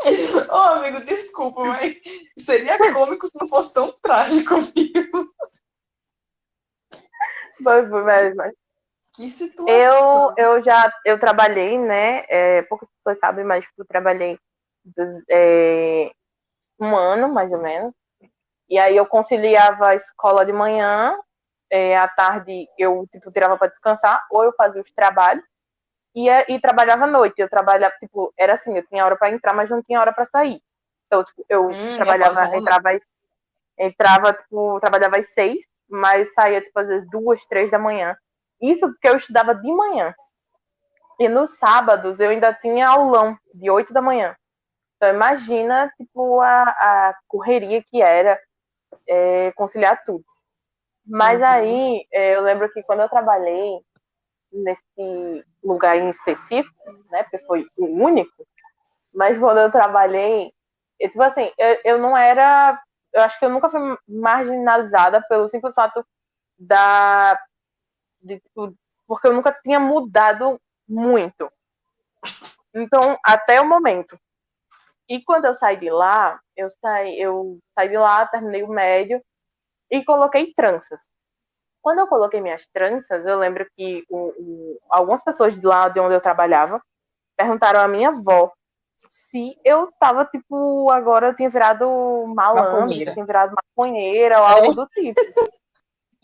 [0.02, 2.00] Ô, oh, amigo, desculpa, mas
[2.38, 4.54] seria cômico se não fosse tão trágico.
[7.60, 8.52] Mas, mas, mas.
[9.14, 10.34] Que situação.
[10.36, 12.24] Eu, eu já eu trabalhei, né?
[12.28, 14.38] É, poucas pessoas sabem, mas tipo, eu trabalhei
[14.84, 16.10] dos, é,
[16.78, 17.94] um ano, mais ou menos.
[18.68, 21.16] E aí eu conciliava a escola de manhã,
[21.70, 25.44] é, à tarde eu tipo, tirava para descansar, ou eu fazia os trabalhos
[26.16, 27.34] ia e trabalhava à noite.
[27.38, 30.24] Eu trabalhava, tipo, era assim, eu tinha hora para entrar, mas não tinha hora para
[30.24, 30.60] sair.
[31.06, 33.00] Então, tipo, eu hum, trabalhava, entrava,
[33.78, 35.58] entrava, tipo, trabalhava às seis,
[35.88, 38.16] mas saía, tipo, às vezes duas, três da manhã.
[38.60, 40.14] Isso porque eu estudava de manhã.
[41.20, 44.34] E nos sábados eu ainda tinha aulão de oito da manhã.
[44.96, 48.40] Então imagina, tipo, a, a correria que era
[49.06, 50.24] é, conciliar tudo.
[51.06, 51.46] Mas uhum.
[51.46, 53.80] aí, é, eu lembro que quando eu trabalhei
[54.56, 57.22] nesse lugar em específico, né?
[57.24, 58.46] Porque foi o único.
[59.14, 60.52] Mas quando eu trabalhei,
[60.98, 62.80] eu, tipo assim, eu, eu não era.
[63.12, 66.04] Eu acho que eu nunca fui marginalizada pelo simples fato
[66.58, 67.38] da.
[68.20, 68.42] De,
[69.06, 71.50] porque eu nunca tinha mudado muito.
[72.74, 74.18] Então, até o momento.
[75.08, 79.22] E quando eu saí de lá, eu saí, eu saí de lá, terminei o médio
[79.90, 81.08] e coloquei tranças.
[81.86, 86.00] Quando eu coloquei minhas tranças, eu lembro que o, o, algumas pessoas de lá de
[86.00, 86.82] onde eu trabalhava
[87.36, 88.52] perguntaram à minha avó
[89.08, 91.86] se eu tava, tipo, agora eu tinha virado
[92.34, 94.74] malandro, tinha virado maconheira ou algo é.
[94.74, 95.20] do tipo.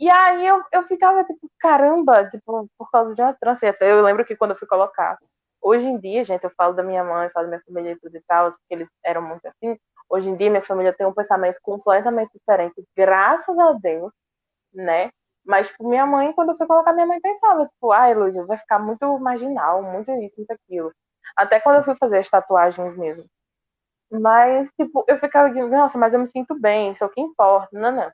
[0.01, 3.73] E aí eu, eu ficava, tipo, caramba, tipo, por causa de uma trança.
[3.83, 5.17] Eu lembro que quando eu fui colocar,
[5.61, 8.17] hoje em dia, gente, eu falo da minha mãe, falo da minha família e tudo
[8.17, 9.79] e tal, porque eles eram muito assim.
[10.11, 14.13] Hoje em dia, minha família tem um pensamento completamente diferente, graças a Deus,
[14.75, 15.13] né?
[15.45, 18.57] Mas, tipo, minha mãe, quando eu fui colocar, minha mãe pensava, tipo, ai, Luísa, vai
[18.57, 20.93] ficar muito marginal, muito isso, muito aquilo.
[21.37, 23.25] Até quando eu fui fazer as tatuagens mesmo.
[24.11, 27.69] Mas, tipo, eu ficava, nossa, mas eu me sinto bem, isso é o que importa,
[27.73, 28.13] não, não.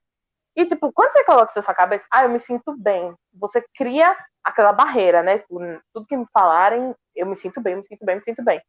[0.57, 3.65] E, tipo, quando você coloca isso na sua cabeça, ah, eu me sinto bem, você
[3.77, 5.39] cria aquela barreira, né?
[5.39, 5.61] Tipo,
[5.93, 8.61] tudo que me falarem, eu me sinto bem, me sinto bem, me sinto bem.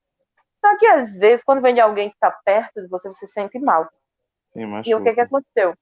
[0.64, 3.34] Só que, às vezes, quando vem de alguém que tá perto de você, você se
[3.34, 3.90] sente mal.
[4.54, 5.74] Sim, e o que que aconteceu?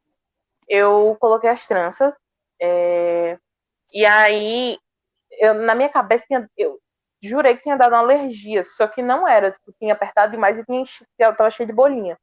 [0.67, 2.15] Eu coloquei as tranças,
[2.61, 3.37] é,
[3.93, 4.77] e aí,
[5.31, 6.79] eu, na minha cabeça, tinha, eu
[7.21, 10.65] jurei que tinha dado uma alergia, só que não era, tipo, tinha apertado demais e
[10.65, 10.83] tinha,
[11.19, 12.17] eu tava cheio de bolinha.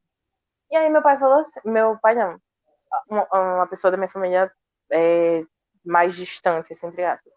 [0.71, 2.39] E aí meu pai falou assim, meu pai não,
[3.09, 4.51] uma, uma pessoa da minha família
[4.93, 5.43] é,
[5.85, 7.33] mais distante, assim, entre aspas,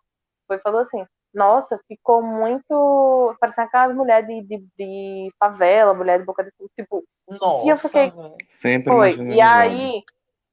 [0.48, 3.36] foi falou assim, nossa, ficou muito.
[3.40, 7.04] Parecendo aquelas mulheres de, de, de, favela, mulher de boca de tipo.
[7.30, 8.14] Nossa, e eu fiquei.
[8.50, 9.16] Sempre foi.
[9.16, 10.04] E aí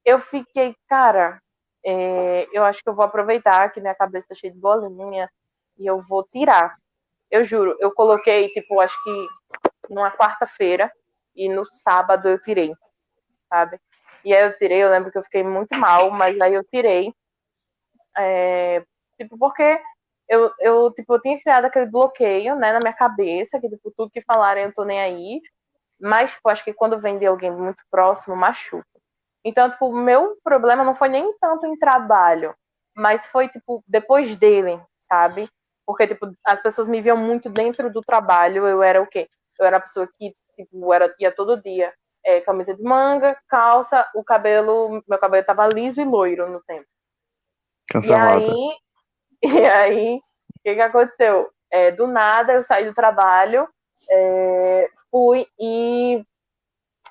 [0.03, 1.41] eu fiquei, cara,
[1.85, 5.29] é, eu acho que eu vou aproveitar que minha cabeça tá cheia de bolinha
[5.77, 6.75] e eu vou tirar.
[7.29, 9.27] Eu juro, eu coloquei, tipo, acho que
[9.89, 10.91] numa quarta-feira
[11.35, 12.73] e no sábado eu tirei,
[13.47, 13.79] sabe?
[14.23, 17.13] E aí eu tirei, eu lembro que eu fiquei muito mal, mas aí eu tirei.
[18.17, 18.83] É,
[19.19, 19.79] tipo, porque
[20.27, 24.11] eu, eu, tipo, eu tinha criado aquele bloqueio, né, na minha cabeça, que, tipo, tudo
[24.11, 25.41] que falarem eu tô nem aí.
[25.99, 28.94] Mas, tipo, acho que quando vem de alguém muito próximo, machuca.
[29.45, 32.55] Então, tipo, o meu problema não foi nem tanto em trabalho,
[32.95, 35.47] mas foi, tipo, depois dele, sabe?
[35.85, 38.65] Porque, tipo, as pessoas me viam muito dentro do trabalho.
[38.65, 39.29] Eu era o quê?
[39.59, 41.93] Eu era a pessoa que, tipo, era, ia todo dia.
[42.25, 46.87] É, camisa de manga, calça, o cabelo, meu cabelo tava liso e loiro no tempo.
[47.87, 48.41] Cancelada.
[48.41, 48.49] E
[49.43, 51.51] aí, e aí, o que, que aconteceu?
[51.71, 53.69] É, do nada, eu saí do trabalho,
[54.09, 56.25] é, fui e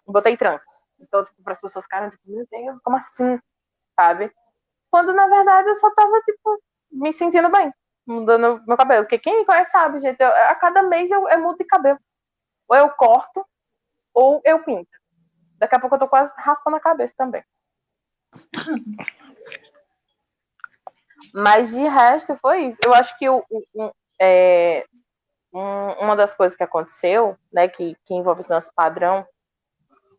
[0.04, 0.64] botei trans.
[0.98, 3.38] Então, tipo, para as pessoas ficarem, tipo, meu Deus, como assim?
[3.98, 4.32] Sabe?
[4.90, 7.72] Quando, na verdade, eu só tava, tipo, me sentindo bem,
[8.06, 9.04] mudando meu cabelo.
[9.04, 11.98] Porque quem me conhece sabe, gente, eu, a cada mês eu, eu mudo de cabelo.
[12.68, 13.44] Ou eu corto,
[14.12, 14.90] ou eu pinto.
[15.58, 17.44] Daqui a pouco eu tô quase raspando a cabeça também.
[21.32, 22.78] Mas de resto foi isso.
[22.84, 24.86] Eu acho que o, o, é,
[25.52, 29.26] um, uma das coisas que aconteceu, né, que, que envolve esse nosso padrão,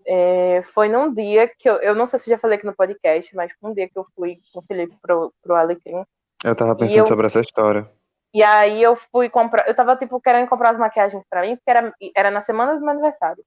[0.07, 3.35] é, foi num dia que eu, eu não sei se já falei aqui no podcast,
[3.35, 6.03] mas um dia que eu fui com o Felipe pro, pro Alecrim.
[6.43, 7.89] Eu tava pensando eu, sobre essa história.
[8.33, 11.69] E aí eu fui comprar, eu tava tipo querendo comprar as maquiagens para mim, porque
[11.69, 13.43] era, era na semana do meu aniversário.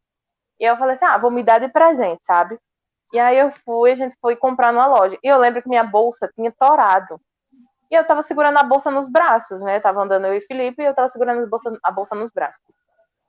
[0.59, 2.59] E eu falei assim: "Ah, vou me dar de presente, sabe?"
[3.12, 5.16] E aí eu fui, a gente foi comprar numa loja.
[5.22, 7.20] E eu lembro que minha bolsa tinha torado.
[7.90, 9.76] E eu tava segurando a bolsa nos braços, né?
[9.76, 12.62] Eu tava andando eu e Felipe e eu tava segurando bolsa, a bolsa nos braços.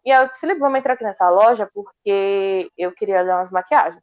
[0.05, 3.51] E aí eu disse, Felipe, vamos entrar aqui nessa loja porque eu queria olhar umas
[3.51, 4.01] maquiagens.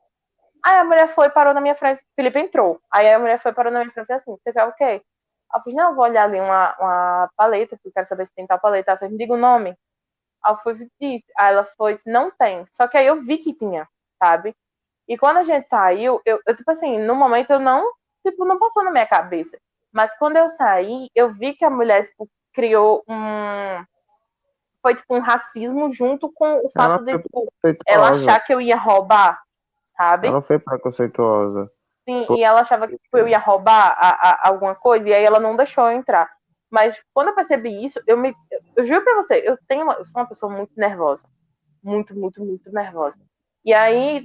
[0.65, 2.81] Aí a mulher foi, parou na minha frente, Felipe entrou.
[2.93, 5.03] Aí a mulher foi, parou na minha frente assim, você quer o quê?
[5.55, 8.35] Eu falei, não, eu vou olhar ali uma, uma paleta, porque eu quero saber se
[8.35, 8.91] tem tal paleta.
[8.91, 9.77] Ela falou, me diga o nome.
[10.45, 11.27] Aí eu fui disse.
[11.39, 12.65] Aí ela foi, não tem.
[12.73, 13.89] Só que aí eu vi que tinha,
[14.23, 14.55] sabe?
[15.09, 17.93] E quando a gente saiu, eu, eu tipo assim, no momento eu não,
[18.27, 19.57] tipo, não passou na minha cabeça.
[19.93, 23.85] Mas quando eu saí, eu vi que a mulher tipo, criou um.
[24.87, 27.53] Foi tipo um racismo junto com o fato de tipo,
[27.84, 29.43] ela achar que eu ia roubar,
[29.99, 30.28] sabe?
[30.28, 31.68] Ela foi preconceituosa.
[32.09, 35.24] Sim, e ela achava que tipo, eu ia roubar a, a, alguma coisa, e aí
[35.24, 36.30] ela não deixou eu entrar.
[36.70, 38.32] Mas quando eu percebi isso, eu me.
[38.76, 41.26] Eu juro pra você, eu tenho uma, eu sou uma pessoa muito nervosa.
[41.82, 43.18] Muito, muito, muito nervosa.
[43.64, 44.24] E aí,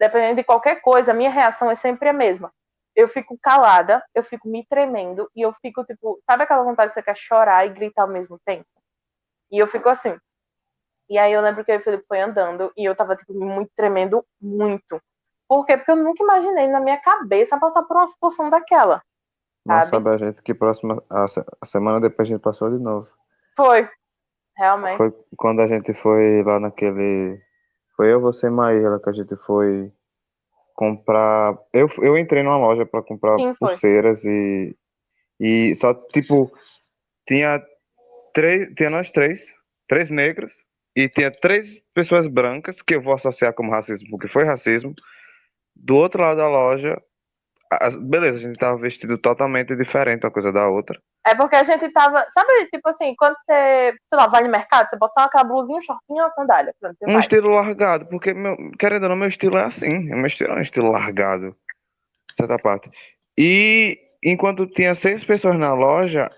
[0.00, 2.50] dependendo de qualquer coisa, a minha reação é sempre a mesma
[2.96, 6.94] eu fico calada, eu fico me tremendo e eu fico tipo, sabe aquela vontade que
[6.94, 8.66] você quer chorar e gritar ao mesmo tempo?
[9.50, 10.16] E eu fico assim.
[11.08, 13.34] E aí eu lembro que eu e o Felipe foi andando e eu tava tipo
[13.34, 15.00] muito tremendo muito.
[15.46, 15.76] Por quê?
[15.76, 19.02] Porque eu nunca imaginei na minha cabeça passar por uma situação daquela.
[19.66, 21.26] Não sabe a gente que próxima a,
[21.64, 23.08] semana depois a gente passou de novo.
[23.56, 23.88] Foi.
[24.56, 24.96] Realmente.
[24.96, 27.40] Foi quando a gente foi lá naquele
[27.96, 29.92] foi eu, você e Maíra que a gente foi
[30.74, 31.56] comprar.
[31.72, 34.76] Eu, eu entrei numa loja para comprar Sim, pulseiras e,
[35.38, 36.50] e só, tipo,
[37.26, 37.62] tinha
[38.34, 39.54] três, tinha nós três,
[39.88, 40.52] três negros,
[40.94, 44.94] e tinha três pessoas brancas, que eu vou associar como racismo, porque foi racismo.
[45.74, 47.00] Do outro lado da loja,
[48.02, 51.00] beleza, a gente tava vestido totalmente diferente uma coisa da outra.
[51.26, 52.24] É porque a gente tava.
[52.32, 55.82] Sabe, tipo assim, quando você, sei lá, vai no mercado, você bota uma blusinha, um
[55.82, 56.74] shortinho e uma sandália.
[56.78, 57.20] Pronto, um vai.
[57.20, 59.98] estilo largado, porque, meu, querendo ou não, meu estilo é assim.
[60.00, 61.56] Meu estilo é um estilo largado.
[62.36, 62.90] Certa parte.
[63.38, 66.30] E enquanto tinha seis pessoas na loja,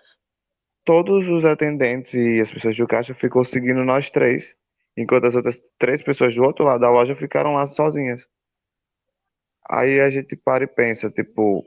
[0.87, 4.57] todos os atendentes e as pessoas do caixa ficou seguindo nós três.
[4.97, 8.27] Enquanto as outras três pessoas do outro lado da loja ficaram lá sozinhas.
[9.69, 11.65] Aí a gente para e pensa, tipo,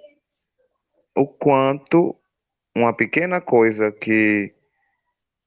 [1.16, 2.18] o quanto
[2.76, 4.56] uma pequena coisa que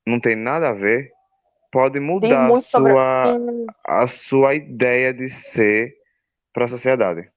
[0.07, 1.11] não tem nada a ver
[1.73, 2.93] pode mudar a sua, sobre...
[3.87, 5.97] a sua ideia de ser
[6.53, 7.33] para a sociedade.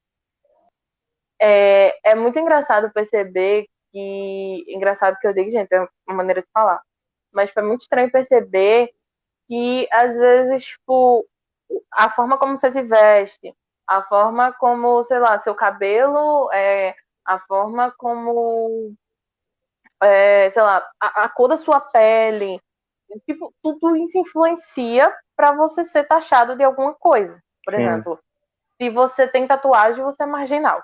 [1.42, 4.66] É, é muito engraçado perceber que.
[4.68, 6.82] Engraçado que eu digo, gente, é uma maneira de falar.
[7.34, 8.92] Mas foi muito estranho perceber
[9.48, 11.26] que, às vezes, tipo,
[11.94, 13.56] a forma como você se veste,
[13.88, 18.94] a forma como, sei lá, seu cabelo, é, a forma como,
[20.02, 22.60] é, sei lá, a, a, cor da sua pele,
[23.26, 27.42] tipo, tudo isso influencia para você ser taxado de alguma coisa.
[27.64, 27.82] Por Sim.
[27.82, 28.20] exemplo,
[28.82, 30.82] se você tem tatuagem, você é marginal.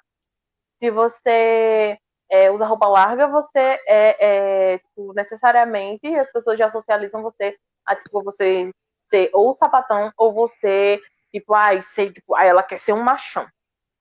[0.80, 1.98] Se você
[2.32, 7.56] é, usa roupa larga, você é, é tipo, necessariamente as pessoas já socializam você
[7.86, 8.72] a tipo, você
[9.10, 11.00] ser ou sapatão ou você
[11.34, 13.48] Tipo, ai, sei, tipo, ai, ela quer ser um machão,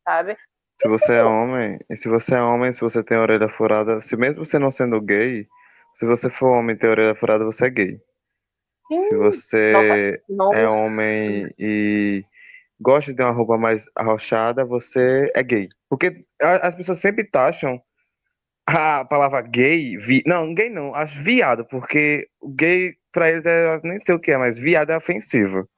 [0.05, 0.37] sabe?
[0.83, 4.01] Se você é homem, e se você é homem, se você tem a orelha furada,
[4.01, 5.47] se mesmo você não sendo gay,
[5.95, 8.01] se você for homem e tem a orelha furada, você é gay.
[9.09, 10.59] Se você Nossa.
[10.59, 12.25] é homem e
[12.81, 15.69] gosta de uma roupa mais arrochada, você é gay.
[15.89, 17.81] Porque as pessoas sempre taxam
[18.71, 20.23] a palavra gay, vi...
[20.27, 24.31] não, gay não, acho viado, porque o gay pra eles é, nem sei o que
[24.31, 25.69] é, mas viado é ofensivo.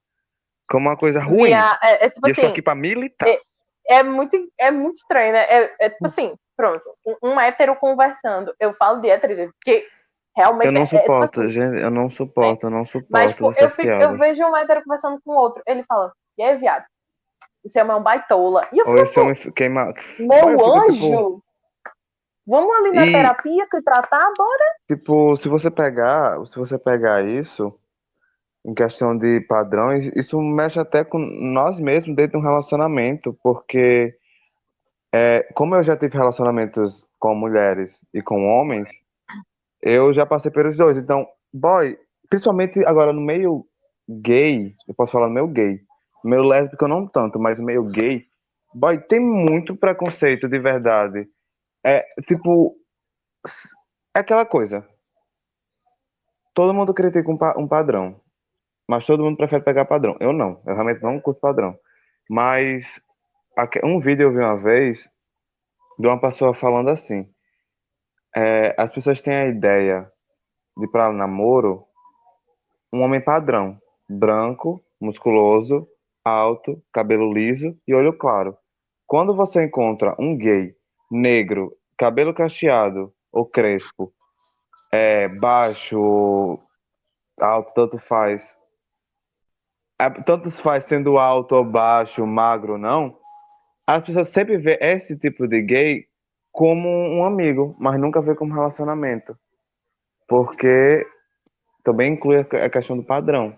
[0.69, 1.51] Como uma coisa ruim.
[1.51, 3.29] Via- é, é tipo E assim, aqui pra militar.
[3.29, 3.41] é-
[3.89, 5.45] é muito, é muito estranho, né?
[5.49, 8.55] É, é tipo assim, pronto, um, um hétero conversando.
[8.61, 9.87] Eu falo de hétero, gente, porque
[10.37, 13.07] realmente Eu não é- é tipo suporto, assim, gente, eu não suporto, eu não suporto
[13.11, 16.57] Mas, tipo, eu, fico- eu vejo um hétero conversando com outro, ele fala, e aí,
[16.57, 16.85] viado?
[17.65, 18.69] Esse homem é um baitola.
[18.73, 19.85] E eu Ou fico, esse homem queima.
[19.85, 21.43] meu eu fico, tipo, anjo!
[22.47, 24.33] Vamos ali na E- terapia se tratar?
[24.37, 24.65] Bora.
[24.89, 27.73] Tipo, se você pegar, se você pegar isso,
[28.65, 34.15] em questão de padrões, isso mexe até com nós mesmos dentro de um relacionamento, porque
[35.13, 38.91] é, como eu já tive relacionamentos com mulheres e com homens,
[39.81, 40.97] eu já passei pelos dois.
[40.97, 43.65] Então, boy, principalmente agora no meio
[44.09, 45.81] gay, eu posso falar no meio gay,
[46.25, 48.25] no meio lésbico não tanto, mas no meio gay,
[48.75, 51.29] boy, tem muito preconceito de verdade.
[51.85, 52.77] É, tipo,
[54.15, 54.87] é aquela coisa.
[56.55, 58.21] Todo mundo critica um, um padrão,
[58.89, 60.17] mas todo mundo prefere pegar padrão.
[60.21, 61.77] Eu não, eu realmente não curto padrão.
[62.31, 63.01] Mas
[63.85, 65.09] um vídeo eu vi uma vez
[65.99, 67.29] de uma pessoa falando assim:
[68.37, 70.11] é, as pessoas têm a ideia
[70.77, 71.85] de para namoro
[72.93, 73.79] um homem padrão,
[74.09, 75.89] branco, musculoso,
[76.25, 78.57] alto, cabelo liso e olho claro.
[79.07, 80.75] Quando você encontra um gay
[81.13, 84.13] negro, cabelo cacheado ou crespo,
[84.91, 86.59] é, baixo,
[87.41, 88.57] alto, tanto faz.
[89.99, 93.17] É, Tanto faz sendo alto ou baixo, magro ou não.
[93.87, 96.07] As pessoas sempre vê esse tipo de gay
[96.51, 99.37] como um amigo, mas nunca vê como relacionamento.
[100.29, 101.07] Porque
[101.85, 103.57] também inclui a questão do padrão.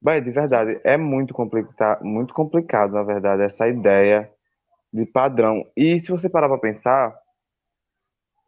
[0.00, 4.32] Vai, de verdade, é muito complicado, muito complicado, na verdade, essa ideia
[4.92, 5.64] de padrão.
[5.76, 7.16] E se você parar para pensar,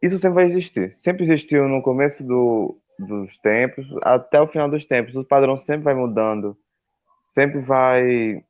[0.01, 0.95] isso sempre vai existir.
[0.97, 5.15] Sempre existiu no começo do, dos tempos até o final dos tempos.
[5.15, 6.57] O padrão sempre vai mudando,
[7.25, 8.43] sempre vai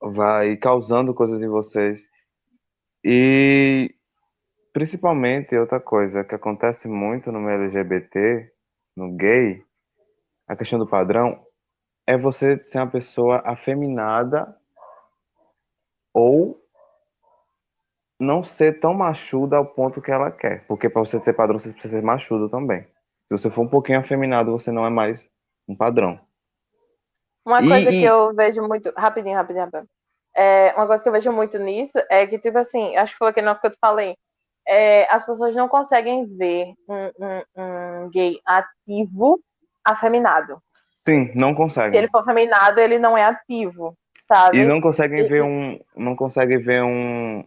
[0.00, 2.08] vai causando coisas em vocês.
[3.04, 3.94] E
[4.72, 8.52] principalmente outra coisa que acontece muito no LGBT,
[8.94, 9.64] no gay,
[10.46, 11.44] a questão do padrão
[12.06, 14.54] é você ser uma pessoa afeminada
[16.12, 16.62] ou
[18.18, 20.64] não ser tão machuda ao ponto que ela quer.
[20.66, 22.82] Porque para você ser padrão, você precisa ser machudo também.
[22.82, 25.28] Se você for um pouquinho afeminado, você não é mais
[25.68, 26.18] um padrão.
[27.44, 28.92] Uma E- coisa e- que eu vejo muito.
[28.96, 29.88] Rapidinho, rapidinho, rapidinho.
[30.34, 33.28] É, uma coisa que eu vejo muito nisso é que, tipo assim, acho que foi
[33.28, 34.16] aquele nosso que eu te falei.
[34.68, 37.42] é, as pessoas não conseguem ver um, um-
[38.04, 39.38] um gay ativo
[39.84, 40.60] afeminado.
[41.04, 41.96] Sim, não Se conseguem.
[41.96, 43.96] ele for afeminado, ele não é ativo,
[44.26, 44.58] sabe?
[44.58, 47.44] E não conseguem E- ver um, não conseguem ver um,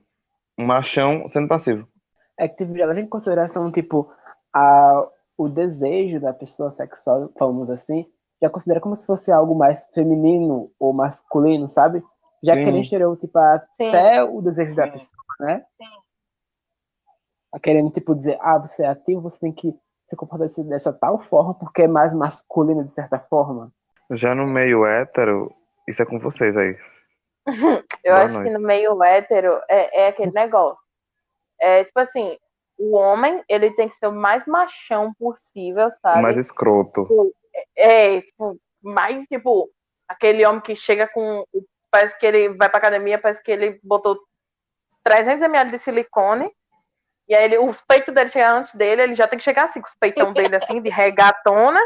[0.60, 1.88] um machão sendo passivo.
[2.38, 4.12] É que tipo, já leva em consideração, tipo,
[4.54, 5.08] a,
[5.38, 8.06] o desejo da pessoa sexual, falamos assim,
[8.42, 12.04] já considera como se fosse algo mais feminino ou masculino, sabe?
[12.44, 12.66] Já Sim.
[12.66, 13.88] querendo estereotipar Sim.
[13.88, 14.92] até o desejo da Sim.
[14.92, 15.64] pessoa, né?
[17.54, 19.74] A Querendo, tipo, dizer, ah, você é ativo, você tem que
[20.10, 23.72] se comportar dessa tal forma porque é mais masculino, de certa forma.
[24.12, 25.52] Já no meio hétero,
[25.88, 26.76] isso é com vocês aí.
[28.04, 28.48] Eu Boa acho noite.
[28.48, 30.84] que no meio hétero é, é aquele negócio.
[31.60, 32.38] É tipo assim,
[32.78, 36.22] o homem, ele tem que ser o mais machão possível, sabe?
[36.22, 37.34] Mais escroto.
[37.76, 39.70] É, tipo, mais tipo,
[40.08, 41.44] aquele homem que chega com.
[41.92, 44.18] Parece que ele vai pra academia, parece que ele botou
[45.04, 46.50] 300 ml de silicone.
[47.28, 49.82] E aí ele, os peitos dele chegam antes dele, ele já tem que chegar assim,
[49.82, 51.80] com os peitão dele assim, de regatona,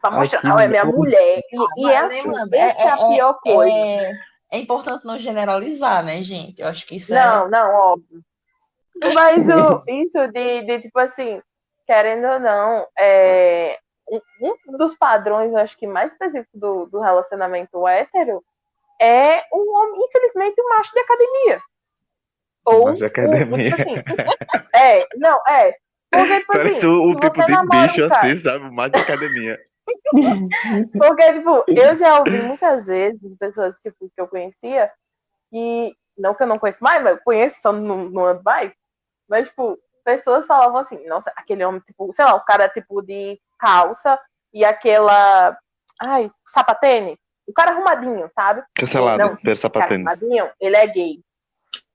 [0.00, 1.40] pra Ai, mostrar, que não, é minha mulher.
[1.40, 3.76] E, e é Mas, assim, essa é, a pior coisa.
[3.76, 4.12] É,
[4.50, 6.60] é importante não generalizar, né, gente?
[6.62, 7.16] Eu acho que isso é.
[7.24, 8.20] Não, não, óbvio.
[9.14, 11.40] Mas o, isso de, de, tipo assim,
[11.86, 13.78] querendo ou não, é,
[14.10, 14.20] um,
[14.68, 18.42] um dos padrões, eu acho que mais específico do, do relacionamento hétero
[19.00, 21.60] é o homem, infelizmente, o macho de academia.
[22.64, 23.70] Ou Macho de o- academia.
[23.76, 23.94] tipo assim,
[24.74, 25.74] é, não, é.
[26.10, 28.70] Porque, tipo assim, o, o tipo você de namora um bicho cara- assim, sabe?
[28.70, 29.58] Mais de academia.
[30.98, 34.90] Porque, tipo, eu já ouvi muitas vezes pessoas tipo, que eu conhecia,
[35.52, 38.72] e não que eu não conheço mais, mas eu conheço, só no, no ando mais,
[39.28, 43.38] mas, tipo, pessoas falavam assim, nossa, aquele homem, tipo, sei lá, o cara, tipo, de
[43.58, 44.18] calça
[44.52, 45.56] e aquela,
[46.00, 48.62] ai, sapatênis, o cara arrumadinho, sabe?
[48.74, 50.06] Cancelado Não, pelo sapatênis.
[50.06, 51.20] arrumadinho, ele é gay,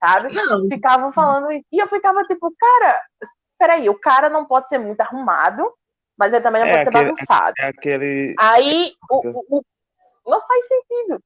[0.04, 0.34] sabe?
[0.34, 0.68] Não.
[0.68, 1.66] Ficavam falando isso.
[1.72, 3.02] E eu ficava tipo, cara,
[3.58, 5.72] peraí, o cara não pode ser muito arrumado,
[6.18, 7.54] mas ele também não É pode ser aquele- bagunçado.
[7.60, 8.36] É aquele.
[8.40, 9.66] Aí, o, o- o-
[10.30, 11.24] não faz sentido.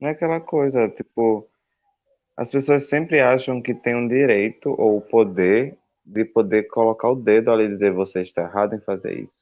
[0.00, 1.48] Não é aquela coisa, tipo,
[2.36, 7.14] as pessoas sempre acham que tem um direito ou o poder de poder colocar o
[7.14, 9.40] dedo ali e dizer você está errado em fazer isso.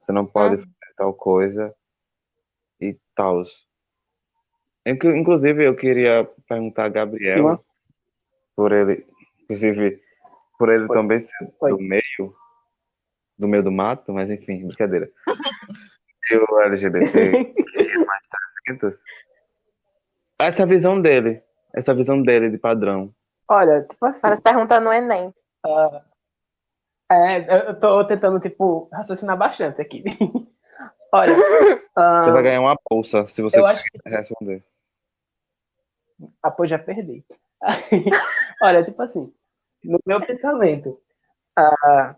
[0.00, 0.60] Você não pode Uhum.
[0.62, 1.74] fazer tal coisa
[2.80, 3.44] e tal.
[4.86, 7.62] Inclu- Inclusive, eu queria perguntar a Gabriel,
[8.56, 9.06] por ele,
[9.42, 10.00] inclusive,
[10.58, 10.88] por ele Oi.
[10.96, 11.70] também ser Oi.
[11.70, 12.34] do meio,
[13.38, 15.10] do meio do mato, mas enfim, brincadeira.
[16.30, 17.30] E o LGBT,
[18.06, 18.22] mais
[18.66, 18.98] 300.
[20.40, 21.42] Essa visão dele,
[21.74, 23.14] essa visão dele de padrão.
[23.46, 24.22] Olha, tipo assim.
[24.22, 25.34] Parece pergunta no Enem.
[27.12, 30.02] É, eu tô tentando, tipo, raciocinar bastante aqui.
[31.12, 31.36] Olha,
[31.94, 33.60] ah, Você vai ganhar uma bolsa se você
[34.06, 34.64] responder.
[36.42, 37.22] Ah, pô, já perdi.
[38.62, 39.32] Olha, tipo assim,
[39.84, 41.00] no meu pensamento,
[41.56, 42.16] ah,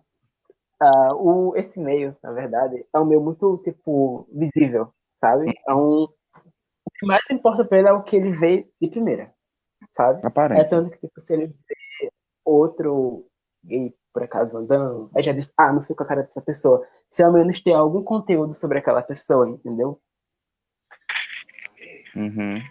[0.81, 5.53] ah, o, esse meio, na verdade, é um meio muito, tipo, visível, sabe?
[5.67, 9.33] É um, o que mais importa pra ele é o que ele vê de primeira,
[9.95, 10.23] sabe?
[10.23, 10.69] É Aparência.
[10.69, 12.13] tanto que, tipo, se ele vê
[12.45, 13.27] outro
[13.65, 16.87] gay, por acaso, andando, aí já diz, ah, não fico com a cara dessa pessoa.
[17.11, 20.01] Se ao menos tem algum conteúdo sobre aquela pessoa, entendeu?
[22.15, 22.63] Uhum.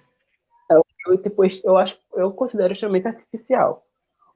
[1.07, 3.83] eu, tipo, eu acho, eu considero extremamente artificial,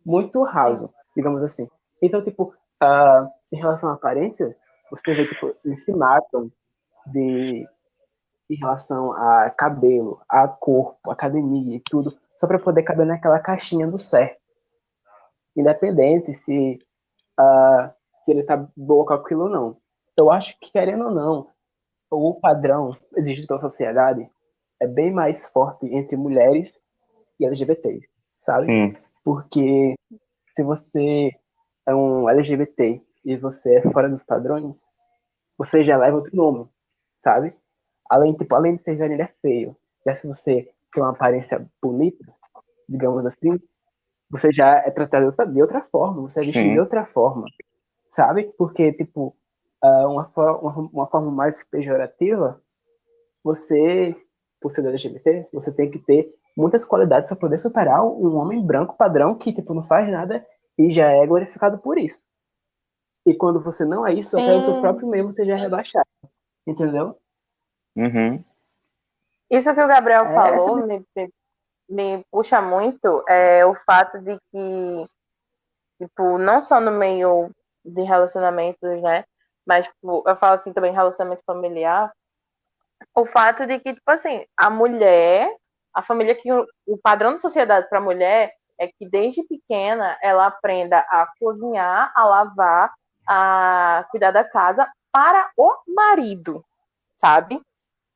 [0.06, 1.68] muito raso, digamos assim.
[2.00, 4.56] Então, tipo, ah, em relação à aparência,
[4.92, 6.52] você vê, tipo, eles se matam
[7.08, 7.68] de,
[8.50, 13.88] em relação a cabelo, a corpo, academia e tudo, só para poder caber naquela caixinha
[13.88, 14.40] do certo.
[15.56, 16.80] Independente se,
[17.38, 17.94] ah,
[18.24, 19.78] se ele tá boa com aquilo ou não.
[20.16, 21.48] Eu acho que, querendo ou não,
[22.12, 24.30] o padrão exigido pela sociedade
[24.80, 26.80] é bem mais forte entre mulheres
[27.40, 28.08] e LGBTs,
[28.40, 28.68] sabe?
[28.68, 28.96] Sim.
[29.24, 29.96] Porque
[30.52, 31.32] se você
[31.86, 34.78] é um LGBT e você é fora dos padrões,
[35.58, 36.68] você já leva outro nome,
[37.24, 37.54] sabe?
[38.10, 39.76] Além, tipo, além de ser velho, ele é feio.
[40.06, 42.26] Já se você tem uma aparência bonita,
[42.88, 43.60] digamos assim,
[44.30, 46.74] você já é tratado de outra, de outra forma, você é vestido Sim.
[46.74, 47.46] de outra forma,
[48.12, 48.54] sabe?
[48.58, 49.36] Porque, tipo,
[49.82, 52.62] ah, uma, uma, uma forma mais pejorativa,
[53.44, 54.16] você,
[54.62, 58.98] por ser LGBT, você tem que ter muitas qualidades para poder superar um homem branco
[58.98, 60.46] padrão que, tipo, não faz nada
[60.78, 62.29] e já é glorificado por isso.
[63.30, 66.08] E quando você não é isso, até o seu próprio meio você já é rebaixado.
[66.66, 67.16] Entendeu?
[67.96, 68.44] Uhum.
[69.52, 71.34] Isso que o Gabriel É, falou essa- me, me-
[71.90, 75.06] me puxa muito é o fato de que,
[76.02, 77.52] tipo, não só no meio
[77.86, 79.24] de relacionamentos, né?
[79.66, 82.12] Mas, tipo, eu falo assim também, relacionamento familiar,
[83.16, 85.56] o fato de que, tipo assim, a mulher,
[85.94, 90.18] a família que o, o padrão da sociedade para a mulher é que desde pequena
[90.24, 92.92] ela aprenda a cozinhar, a lavar,
[93.32, 96.66] a cuidar da casa para o marido,
[97.16, 97.62] sabe?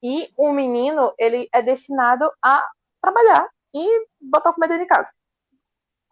[0.01, 2.65] E o menino, ele é destinado a
[2.99, 5.11] trabalhar e botar comida de casa,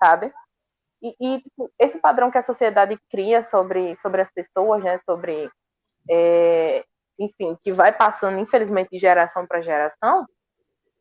[0.02, 0.32] sabe?
[1.02, 5.00] E, e, tipo, esse padrão que a sociedade cria sobre, sobre as pessoas, né?
[5.04, 5.50] Sobre,
[6.08, 6.86] é,
[7.18, 10.28] enfim, que vai passando, infelizmente, de geração para geração,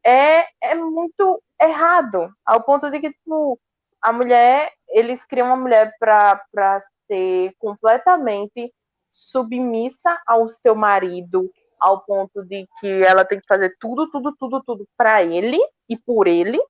[0.04, 2.32] é, é muito errado.
[2.46, 3.60] Ao ponto de que, tipo,
[4.02, 8.72] a mulher, eles criam uma mulher para ser completamente
[9.10, 14.62] submissa ao seu marido, ao ponto de que ela tem que fazer tudo, tudo, tudo,
[14.62, 16.60] tudo para ele e por ele,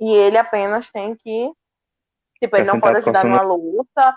[0.00, 1.52] e ele apenas tem que,
[2.40, 4.16] tipo, ele não pode ajudar numa louça.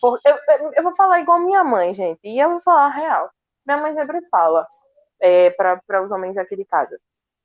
[0.00, 2.90] Por- Eu, eu, eu vou falar igual minha mãe, gente, e eu vou falar a
[2.90, 3.30] real.
[3.66, 4.66] Minha mãe sempre fala
[5.20, 6.98] é, para os homens aqui de casa: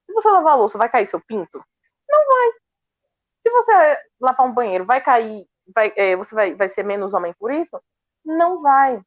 [0.06, 1.64] se você lavar a louça, vai cair seu pinto?
[2.10, 2.50] Não vai.
[3.50, 5.44] Se você lavar um banheiro, vai cair,
[5.74, 7.82] vai, é, você vai, vai ser menos homem por isso?
[8.24, 9.02] Não vai,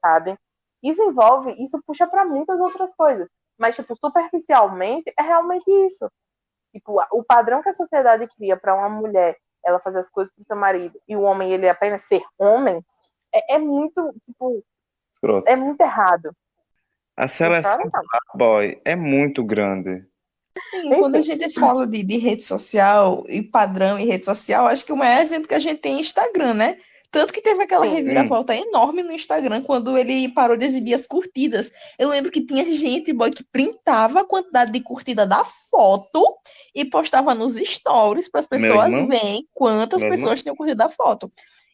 [0.00, 0.36] sabe?
[0.82, 3.28] Isso envolve, isso puxa para muitas outras coisas.
[3.56, 6.10] Mas, tipo, superficialmente, é realmente isso.
[6.72, 10.44] Tipo, o padrão que a sociedade cria para uma mulher ela fazer as coisas pro
[10.44, 12.84] seu marido e o homem ele apenas ser homem
[13.34, 14.62] é, é muito, tipo,
[15.14, 15.48] Escroto.
[15.48, 16.32] é muito errado.
[17.16, 18.02] A seleção não.
[18.34, 20.04] boy é muito grande.
[20.70, 24.84] Sim, quando a gente fala de, de rede social e padrão em rede social, acho
[24.84, 26.78] que o maior exemplo que a gente tem é Instagram, né?
[27.10, 31.72] Tanto que teve aquela reviravolta enorme no Instagram quando ele parou de exibir as curtidas.
[31.98, 36.22] Eu lembro que tinha gente, boy, que printava a quantidade de curtida da foto
[36.74, 40.18] e postava nos stories para as pessoas verem quantas Meu irmão?
[40.18, 41.30] pessoas tinham curtido a foto.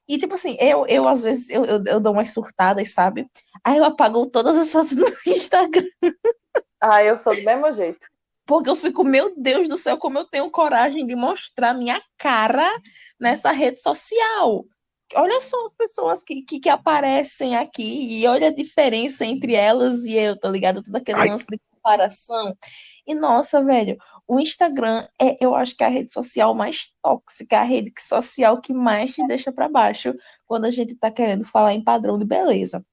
[0.08, 3.26] E, tipo assim, eu, eu às vezes, eu, eu, eu dou umas surtadas, sabe?
[3.64, 5.86] Aí eu apago todas as fotos do Instagram.
[6.80, 8.11] Ah, eu sou do mesmo jeito.
[8.52, 12.70] Porque eu fico, meu Deus do céu, como eu tenho coragem de mostrar minha cara
[13.18, 14.66] nessa rede social.
[15.14, 20.04] Olha só as pessoas que, que, que aparecem aqui e olha a diferença entre elas
[20.04, 20.82] e eu, tá ligado?
[20.82, 21.28] Todo aquele Ai.
[21.30, 22.54] lance de comparação.
[23.06, 23.96] E nossa, velho,
[24.28, 28.60] o Instagram é, eu acho que é a rede social mais tóxica, a rede social
[28.60, 32.26] que mais te deixa para baixo quando a gente tá querendo falar em padrão de
[32.26, 32.84] beleza.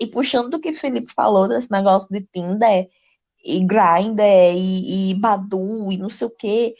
[0.00, 2.88] E puxando do que o Felipe falou desse negócio de Tinder
[3.44, 4.22] e Grindr
[4.54, 6.74] e, e Badu e não sei o quê.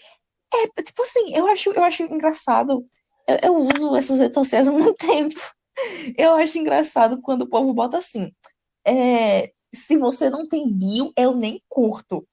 [0.53, 2.87] É, tipo assim, eu acho, eu acho engraçado.
[3.27, 5.39] Eu, eu uso essas redes sociais há muito tempo.
[6.17, 8.33] Eu acho engraçado quando o povo bota assim.
[8.87, 12.27] é, se você não tem bio, eu nem curto.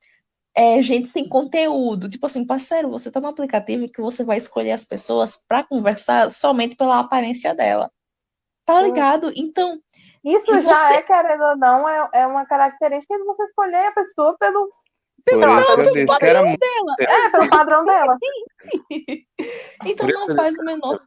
[0.55, 2.09] É gente sem conteúdo.
[2.09, 6.31] Tipo assim, parceiro, você tá no aplicativo que você vai escolher as pessoas pra conversar
[6.31, 7.91] somente pela aparência dela.
[8.65, 9.31] Tá ligado?
[9.35, 9.79] Então,
[10.25, 13.87] Isso Se já você- é, querendo ou não, é, é uma característica de você escolher
[13.87, 14.71] a pessoa pelo,
[15.27, 16.65] eu disse que era muito.
[16.99, 18.17] é, pelo padrão dela.
[19.85, 20.99] Então não faz o menor,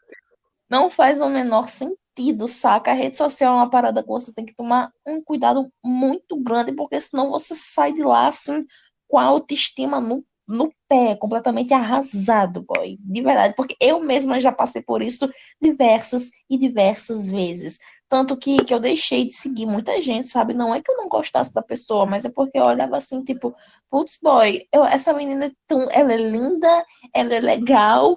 [0.71, 2.91] não faz o menor sentido, saca?
[2.93, 6.73] A rede social é uma parada que você tem que tomar um cuidado muito grande,
[6.73, 8.65] porque senão você sai de lá assim
[9.09, 12.97] com a autoestima no, no pé, completamente arrasado, boy.
[13.01, 15.31] De verdade, porque eu mesma já passei por isso
[15.61, 17.79] diversas e diversas vezes.
[18.09, 20.55] Tanto que, que eu deixei de seguir muita gente, sabe?
[20.55, 23.55] Não é que eu não gostasse da pessoa, mas é porque eu olhava assim, tipo,
[23.91, 28.17] putz, boy, eu, essa menina é tão, ela é linda, ela é legal,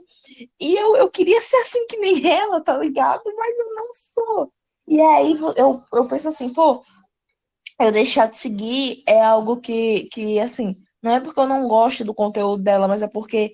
[0.60, 3.24] e eu, eu queria ser assim que nem ela, tá ligado?
[3.26, 4.54] Mas eu não sou.
[4.88, 6.82] E aí eu, eu penso assim, pô,
[7.80, 12.04] eu deixar de seguir é algo que, que, assim, não é porque eu não gosto
[12.04, 13.54] do conteúdo dela, mas é porque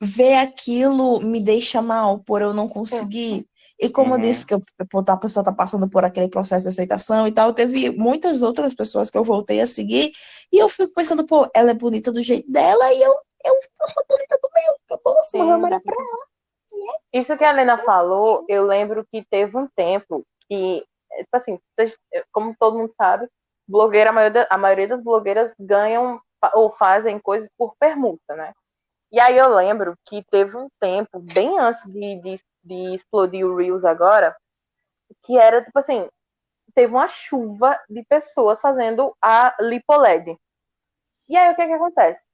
[0.00, 3.46] ver aquilo me deixa mal por eu não conseguir.
[3.80, 4.20] E como eu Uhum.
[4.20, 7.54] disse que eu, pô, a pessoa tá passando por aquele processo de aceitação e tal,
[7.54, 10.12] teve muitas outras pessoas que eu voltei a seguir
[10.52, 13.12] e eu fico pensando, pô, ela é bonita do jeito dela e eu,
[13.44, 14.74] eu, eu sou bonita do meu.
[14.84, 15.38] Acabou, Sim.
[15.38, 15.96] mas é pra
[17.12, 20.84] Isso que a Helena falou, eu lembro que teve um tempo que,
[21.16, 21.58] tipo assim,
[22.32, 23.28] como todo mundo sabe,
[23.68, 26.20] blogueira, a maioria, a maioria das blogueiras ganham
[26.54, 28.52] ou fazem coisas por permuta, né?
[29.10, 33.56] E aí eu lembro que teve um tempo, bem antes de, de, de explodir o
[33.56, 34.36] Reels agora,
[35.22, 36.08] que era, tipo assim,
[36.74, 40.36] teve uma chuva de pessoas fazendo a LipoLED.
[41.28, 42.24] E aí o que que acontece?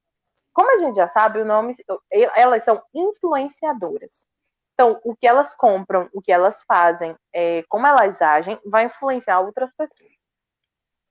[0.52, 1.76] Como a gente já sabe, o nome,
[2.11, 4.26] elas são influenciadoras.
[4.74, 9.40] Então, o que elas compram, o que elas fazem, é, como elas agem, vai influenciar
[9.40, 10.12] outras pessoas.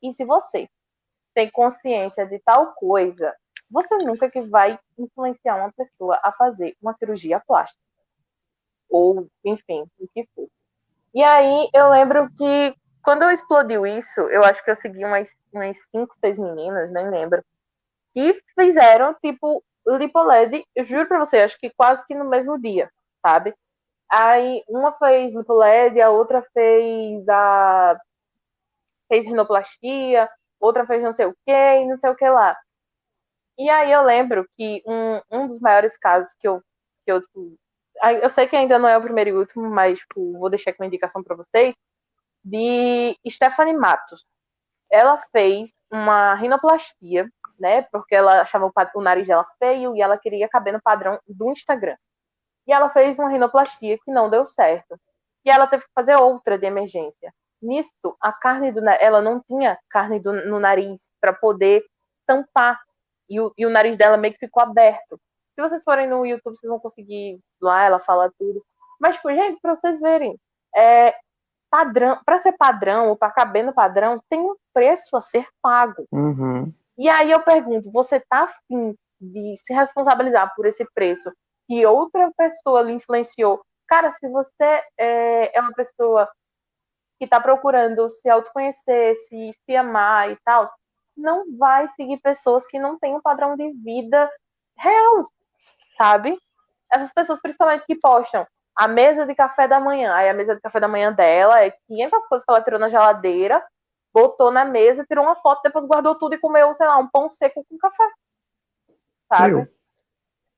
[0.02, 0.68] E se você
[1.34, 3.34] tem consciência de tal coisa,
[3.70, 7.82] você nunca que vai influenciar uma pessoa a fazer uma cirurgia plástica.
[8.90, 10.48] Ou, enfim, o que for.
[11.14, 15.78] E aí, eu lembro que quando explodiu isso, eu acho que eu segui umas, umas
[15.92, 17.44] cinco, seis meninas, nem lembro,
[18.14, 22.90] que fizeram, tipo, LipoLED, eu juro pra você, acho que quase que no mesmo dia,
[23.26, 23.54] sabe?
[24.10, 28.00] Aí uma fez LipoLED, a outra fez a
[29.10, 30.30] fez rinoplastia,
[30.64, 32.57] outra fez não sei o que e não sei o que lá.
[33.57, 36.61] E aí eu lembro que um, um dos maiores casos que eu,
[37.05, 37.55] que eu, tipo,
[38.22, 40.82] eu sei que ainda não é o primeiro e último, mas tipo, vou deixar aqui
[40.82, 41.76] uma indicação para vocês,
[42.43, 44.26] de Stephanie Matos.
[44.91, 47.84] Ela fez uma rinoplastia, né?
[47.84, 51.97] Porque ela achava o nariz dela feio e ela queria caber no padrão do Instagram.
[52.68, 54.99] E ela fez uma rinoplastia que não deu certo.
[55.45, 57.34] E ela teve que fazer outra de emergência.
[57.64, 61.84] Nisto, a carne do ela não tinha carne do- no nariz para poder
[62.26, 62.80] tampar.
[63.30, 65.20] E o, e o nariz dela meio que ficou aberto.
[65.55, 68.64] Se vocês forem no YouTube, vocês vão conseguir lá, ela fala tudo.
[68.99, 70.38] Mas, tipo, gente, para vocês verem,
[70.76, 71.16] é,
[71.70, 76.05] padrão, para ser padrão ou para caber no padrão, tem um preço a ser pago.
[76.11, 76.72] Uhum.
[76.97, 81.32] E aí eu pergunto, você tá afim de se responsabilizar por esse preço
[81.68, 83.64] que outra pessoa lhe influenciou?
[83.88, 86.30] Cara, se você é, é uma pessoa
[87.24, 90.70] que tá procurando se autoconhecer, se, se amar e tal,
[91.16, 94.30] não vai seguir pessoas que não têm um padrão de vida
[94.78, 95.32] real,
[95.98, 96.38] sabe?
[96.92, 98.46] Essas pessoas, principalmente, que postam
[98.76, 100.14] a mesa de café da manhã.
[100.14, 102.90] Aí a mesa de café da manhã dela é 500 coisas que ela tirou na
[102.90, 103.66] geladeira,
[104.14, 107.32] botou na mesa, tirou uma foto, depois guardou tudo e comeu, sei lá, um pão
[107.32, 108.10] seco com café.
[109.34, 109.54] Sabe?
[109.54, 109.68] Eu.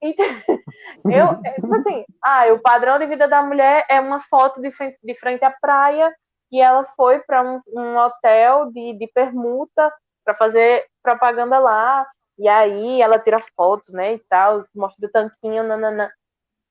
[0.01, 0.25] Então,
[1.05, 4.71] eu, é, tipo assim, ah, o padrão de vida da mulher é uma foto de
[4.71, 6.11] frente, de frente à praia
[6.51, 9.93] e ela foi para um, um hotel de, de permuta
[10.23, 12.07] para fazer propaganda lá.
[12.37, 16.09] E aí ela tira foto, né, e tal, mostra o tanquinho, nananã.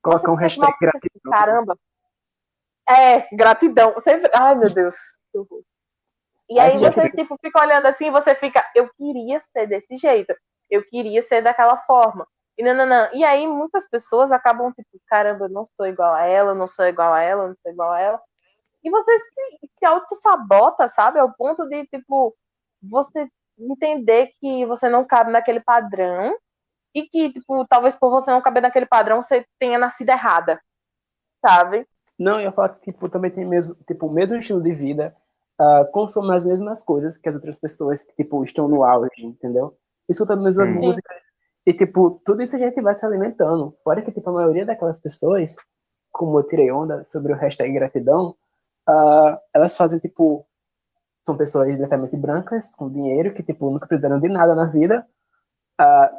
[0.03, 1.33] Colocar um Você hashtag fica, gratidão.
[1.33, 1.79] Caramba.
[2.89, 4.01] É, gratidão.
[4.01, 4.31] Sempre...
[4.35, 4.95] Ai, meu Deus.
[6.51, 10.35] E aí você, fica- tipo, fica olhando assim você fica, eu queria ser desse jeito.
[10.71, 12.27] eu queria ser daquela forma.
[12.59, 13.15] E, não.
[13.15, 16.87] e aí muitas pessoas acabam tipo, caramba, eu não sou igual a ela, não sou
[16.87, 18.23] igual a ela, não sou igual a ela.
[18.85, 21.19] E você se, se auto-sabota, sabe?
[21.19, 22.37] Ao ponto de, tipo,
[22.83, 23.27] você
[23.59, 26.37] entender que você não cabe naquele padrão
[26.95, 30.61] e que, tipo, talvez por você não caber naquele padrão, você tenha nascido errada,
[31.45, 31.87] sabe?
[32.19, 35.17] Não, eu falo que, tipo, também tem mesmo, tipo, o mesmo estilo de vida,
[35.61, 39.77] uh, consome as mesmas coisas que as outras pessoas que, tipo, estão no auge, entendeu?
[40.09, 40.79] Escuta as mesmas Sim.
[40.79, 41.23] músicas.
[41.67, 43.75] E, tipo, tudo isso a gente vai se alimentando.
[43.83, 45.57] Fora que, tipo, a maioria daquelas pessoas,
[46.13, 48.37] como eu tirei onda sobre o hashtag gratidão,
[48.89, 50.47] uh, elas fazem, tipo,
[51.27, 55.07] são pessoas diretamente brancas, com dinheiro, que, tipo, nunca precisaram de nada na vida.
[55.81, 56.17] Uh,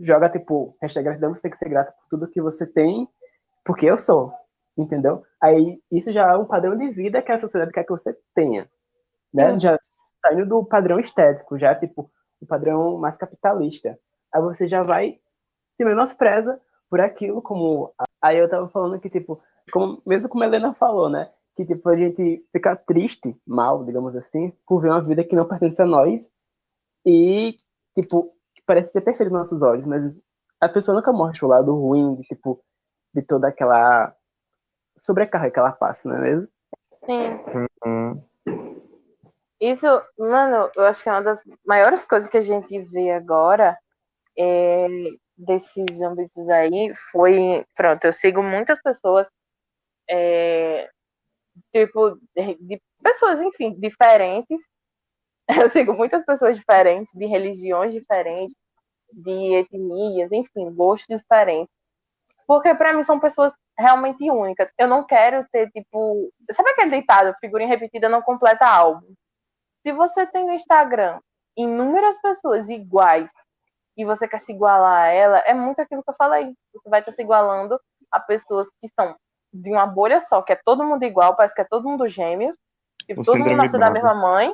[0.00, 3.08] joga, tipo, hashtag gratidão, você tem que ser grato por tudo que você tem,
[3.64, 4.32] porque eu sou,
[4.76, 5.22] entendeu?
[5.40, 8.68] Aí, isso já é um padrão de vida que a sociedade quer que você tenha,
[9.32, 9.58] né?
[9.58, 9.78] Já
[10.20, 13.98] saindo do padrão estético, já, tipo, o padrão mais capitalista.
[14.32, 15.20] Aí você já vai
[15.76, 17.92] se menospreza por aquilo, como...
[18.20, 19.40] Aí eu tava falando que, tipo,
[19.72, 21.30] como, mesmo como a Helena falou, né?
[21.56, 25.46] Que tipo, a gente fica triste, mal, digamos assim, por ver uma vida que não
[25.46, 26.30] pertence a nós
[27.04, 27.56] e,
[27.94, 30.04] tipo, que parece ser perfeita nos nossos olhos, mas
[30.60, 32.62] a pessoa nunca mostra o lado ruim de, tipo,
[33.14, 34.14] de toda aquela
[34.96, 36.48] sobrecarga que ela passa, não é mesmo?
[37.04, 37.68] Sim.
[37.84, 38.22] Uhum.
[39.60, 39.86] Isso,
[40.18, 43.78] mano, eu acho que é uma das maiores coisas que a gente vê agora
[44.36, 44.86] é,
[45.36, 49.28] desses âmbitos aí foi, pronto, eu sigo muitas pessoas
[50.08, 50.90] é,
[51.72, 52.18] tipo,
[52.60, 54.70] de pessoas, enfim, diferentes.
[55.64, 58.54] Eu sigo muitas pessoas diferentes, de religiões diferentes,
[59.12, 61.72] de etnias, enfim, gostos diferentes.
[62.46, 64.72] Porque para mim são pessoas realmente únicas.
[64.78, 66.32] Eu não quero ter, tipo.
[66.52, 69.14] Sabe aquele deitado, figurinha repetida não completa álbum?
[69.82, 71.20] Se você tem no Instagram
[71.56, 73.30] inúmeras pessoas iguais
[73.96, 76.54] e você quer se igualar a ela, é muito aquilo que eu falei.
[76.72, 77.78] Você vai estar se igualando
[78.10, 79.16] a pessoas que são
[79.52, 82.56] de uma bolha só, que é todo mundo igual, parece que é todo mundo gêmeo,
[83.06, 84.52] tipo, todo mundo nasceu da mesma mãe,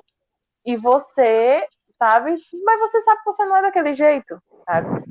[0.64, 1.66] e você,
[1.98, 5.04] sabe, mas você sabe que você não é daquele jeito, sabe?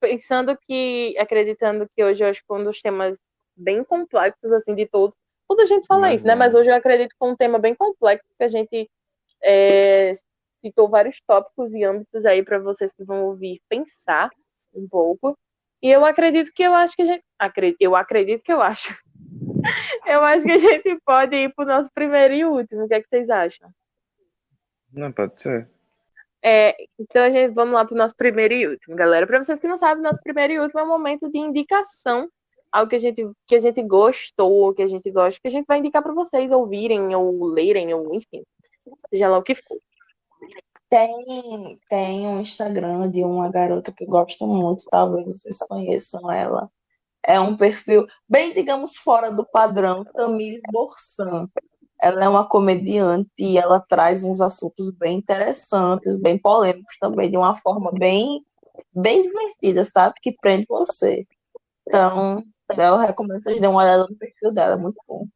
[0.00, 3.18] Pensando que, acreditando que hoje eu acho que um dos temas
[3.56, 5.14] bem complexos, assim, de todos,
[5.48, 6.34] toda a gente fala isso, né?
[6.34, 8.90] Mas hoje eu acredito que é um tema bem complexo, que a gente
[9.42, 10.12] é,
[10.64, 14.30] citou vários tópicos e âmbitos aí para vocês que vão ouvir pensar
[14.74, 15.38] um pouco.
[15.82, 17.24] E eu acredito que eu acho que a gente.
[17.80, 18.94] Eu acredito que eu acho.
[20.06, 22.84] Eu acho que a gente pode ir para o nosso primeiro e último.
[22.84, 23.70] O que, é que vocês acham?
[24.92, 25.68] Não, pode ser.
[26.42, 29.26] É, então a gente vamos lá para o nosso primeiro e último, galera.
[29.26, 32.28] Para vocês que não sabem, nosso primeiro e último é um momento de indicação,
[32.70, 35.64] algo que a gente que a gente gostou, que a gente gosta, que a gente
[35.64, 38.42] vai indicar para vocês ouvirem ou lerem ou enfim,
[39.08, 39.78] seja lá o que for.
[40.90, 46.70] Tem, tem um Instagram de uma garota que eu gosto muito, talvez vocês conheçam ela.
[47.26, 51.48] É um perfil bem, digamos, fora do padrão, Tamires Borsan.
[52.00, 57.36] Ela é uma comediante e ela traz uns assuntos bem interessantes, bem polêmicos também, de
[57.36, 58.44] uma forma bem,
[58.92, 60.14] bem divertida, sabe?
[60.20, 61.26] Que prende você.
[61.86, 62.42] Então,
[62.76, 65.26] eu recomendo que vocês dêem uma olhada no perfil dela, é muito bom.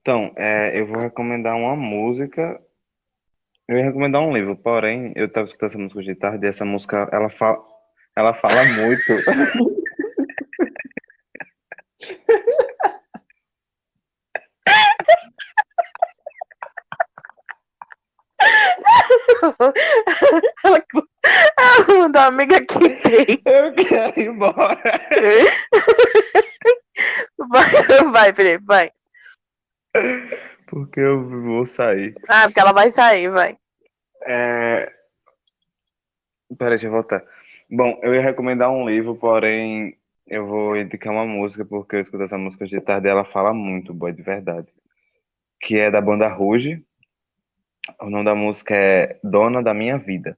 [0.00, 2.60] Então, é, eu vou recomendar uma música
[3.68, 6.64] eu ia recomendar um livro, porém, eu estava escutando essa música de tarde e essa
[6.64, 7.58] música, ela fala,
[8.14, 9.12] ela fala muito.
[19.42, 19.74] ela,
[20.64, 23.42] ela mandou a amiga que tem.
[23.44, 24.80] Eu quero ir embora.
[27.38, 28.90] Vai, vai, Felipe, vai.
[30.66, 32.14] Porque eu vou sair.
[32.28, 33.56] Ah, porque ela vai sair, vai.
[34.26, 34.92] É...
[36.58, 37.22] Peraí, deixa eu voltar.
[37.70, 42.24] Bom, eu ia recomendar um livro, porém eu vou indicar uma música, porque eu escuto
[42.24, 44.68] essa música de tarde e ela fala muito, boa de verdade.
[45.60, 46.84] Que é da banda Ruge.
[48.00, 50.36] O nome da música é Dona da Minha Vida.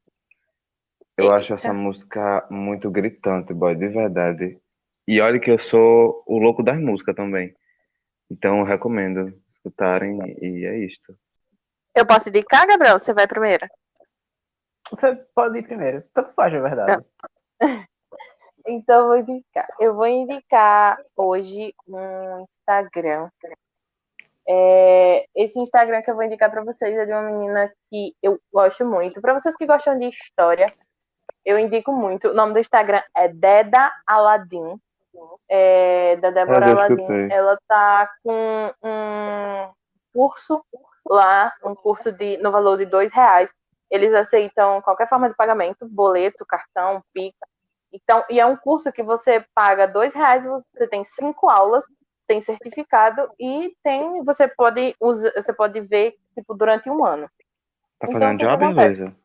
[1.16, 1.36] Eu Eita.
[1.36, 4.60] acho essa música muito gritante, boy, de verdade.
[5.06, 7.54] E olha que eu sou o louco das músicas também.
[8.30, 11.16] Então eu recomendo escutarem e é isto.
[11.94, 12.98] Eu posso indicar, Gabriel?
[12.98, 13.66] Você vai primeiro?
[14.90, 16.04] Você pode ir primeiro.
[16.14, 17.04] Tanto faz, é verdade.
[18.70, 19.68] Então, eu vou indicar.
[19.80, 23.30] Eu vou indicar hoje um Instagram.
[24.48, 28.38] É, esse Instagram que eu vou indicar para vocês é de uma menina que eu
[28.52, 29.20] gosto muito.
[29.20, 30.72] Para vocês que gostam de história,
[31.44, 32.28] eu indico muito.
[32.28, 34.80] O nome do Instagram é Deda Aladdin
[35.48, 39.72] é, da Débora Aladim, ela tá com um
[40.12, 40.62] curso
[41.06, 43.50] lá, um curso de, no valor de dois reais,
[43.90, 47.36] Eles aceitam qualquer forma de pagamento, boleto, cartão, Pix.
[47.90, 51.84] Então, e é um curso que você paga dois reais, você tem cinco aulas,
[52.28, 57.28] tem certificado e tem, você pode usar, você pode ver tipo durante um ano.
[57.98, 58.66] Tá Então, fazendo o que job?
[58.66, 59.16] Luísa?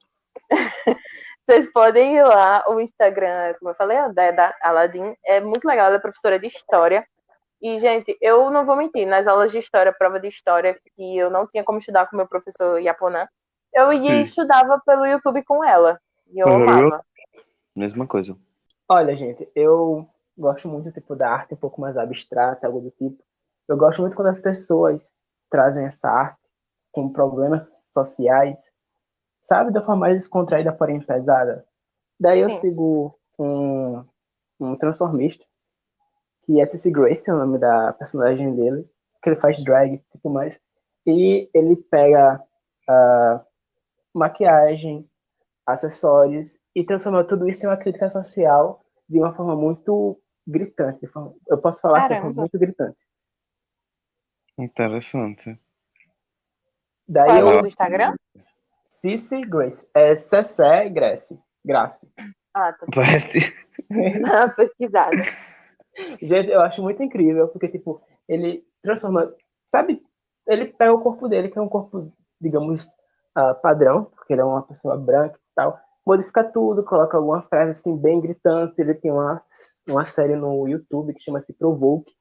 [1.45, 5.87] Vocês podem ir lá, o Instagram, como eu falei, é da Aladdin, é muito legal,
[5.87, 7.05] ela é professora de história.
[7.61, 11.29] E, gente, eu não vou mentir, nas aulas de história, prova de história, que eu
[11.29, 13.27] não tinha como estudar com meu professor Yaponan,
[13.73, 14.29] eu ia e Sim.
[14.29, 15.99] estudava pelo YouTube com ela.
[16.31, 17.03] E eu amava.
[17.75, 18.37] Mesma coisa.
[18.87, 20.07] Olha, gente, eu
[20.37, 23.23] gosto muito tipo da arte um pouco mais abstrata, algo do tipo.
[23.67, 25.13] Eu gosto muito quando as pessoas
[25.49, 26.41] trazem essa arte
[26.91, 28.71] com problemas sociais,
[29.41, 31.65] sabe, da forma mais descontraída, porém pesada.
[32.19, 32.61] Daí eu Sim.
[32.61, 34.03] sigo um,
[34.59, 35.43] um transformista,
[36.45, 38.87] que é CC Grace, é o nome da personagem dele,
[39.21, 40.59] que ele faz drag e tudo mais.
[41.05, 42.41] E ele pega
[42.87, 43.45] ah,
[44.13, 45.09] maquiagem,
[45.65, 51.09] acessórios e transforma tudo isso em uma crítica social de uma forma muito gritante.
[51.47, 52.27] Eu posso falar assim, Caramba.
[52.27, 52.97] forma muito gritante.
[54.57, 55.59] Interessante.
[57.07, 58.15] Daí Qual é o eu, nome do Instagram?
[58.85, 62.07] Cici Grace, é Cessé Grace, Grace.
[62.53, 63.53] Ah, tá Parece.
[64.55, 65.23] pesquisada.
[66.21, 69.33] Gente, eu acho muito incrível, porque, tipo, ele transforma,
[69.65, 70.01] sabe,
[70.47, 72.95] ele pega o corpo dele, que é um corpo, digamos,
[73.35, 77.71] ah, padrão, porque ele é uma pessoa branca e tal, modifica tudo, coloca alguma frase,
[77.71, 79.41] assim, bem gritante, ele tem uma,
[79.87, 82.13] uma série no YouTube que chama-se Provoke,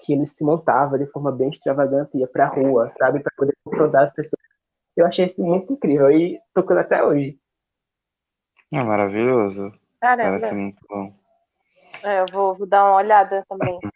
[0.00, 4.02] que ele se montava de forma bem extravagante, ia pra rua, sabe, para poder confrontar
[4.02, 4.40] as pessoas.
[4.96, 7.38] Eu achei isso muito incrível, e tocando até hoje.
[8.72, 9.72] É maravilhoso.
[10.00, 10.38] Caramba.
[10.38, 11.12] Parece muito bom.
[12.04, 13.78] É, eu vou, vou dar uma olhada também.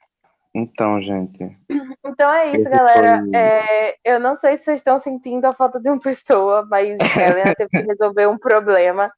[0.54, 1.56] Então, gente.
[2.04, 3.22] Então é isso, Esse galera.
[3.22, 6.98] foi- É, eu não sei se vocês estão sentindo a falta de uma pessoa, mas
[7.00, 9.10] a Helena teve que resolver um problema.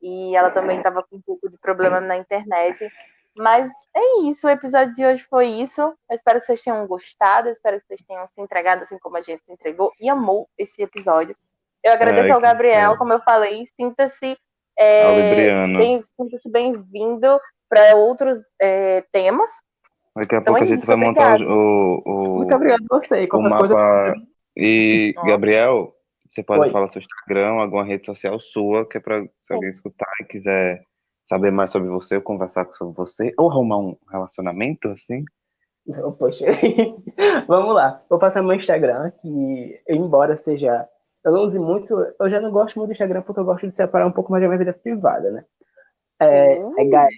[0.00, 2.88] E ela também estava com um pouco de problema na internet.
[3.36, 5.80] Mas é isso, o episódio de hoje foi isso.
[5.80, 9.20] Eu espero que vocês tenham gostado, espero que vocês tenham se entregado assim como a
[9.22, 11.36] gente se entregou e amou esse episódio.
[11.84, 12.98] Eu agradeço Ai, ao Gabriel, bom.
[12.98, 14.36] como eu falei, sinta-se
[14.78, 17.38] é, bem- sinta-se bem-vindo
[17.68, 19.50] para outros é, temas.
[20.14, 21.52] Daqui a Então pouco é a gente isso, vai montar obrigada.
[21.54, 23.58] o, o, Muito obrigado a você, o mapa.
[23.58, 24.14] coisa...
[24.56, 25.14] E.
[25.26, 25.94] Gabriel,
[26.30, 26.70] você pode Oi.
[26.70, 30.82] falar seu Instagram, alguma rede social sua, que é pra se alguém escutar e quiser
[31.26, 35.24] saber mais sobre você, ou conversar sobre você, ou arrumar um relacionamento, assim.
[35.86, 36.46] Então, poxa.
[37.46, 38.02] Vamos lá.
[38.08, 40.88] Vou passar meu Instagram, que embora seja.
[41.24, 41.94] Eu não use muito.
[42.20, 44.42] Eu já não gosto muito do Instagram porque eu gosto de separar um pouco mais
[44.42, 45.44] da minha vida privada, né?
[46.20, 46.74] É, Hum.
[46.78, 47.08] é Gael.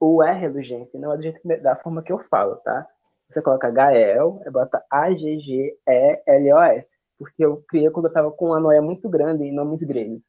[0.00, 2.56] O R é do gente, não é do jeito que, da forma que eu falo,
[2.56, 2.86] tá?
[3.30, 6.88] Você coloca Gael, bota A-G-G-E-L-O-S.
[7.18, 10.20] Porque eu criei quando eu tava com uma noia muito grande em nomes gregos.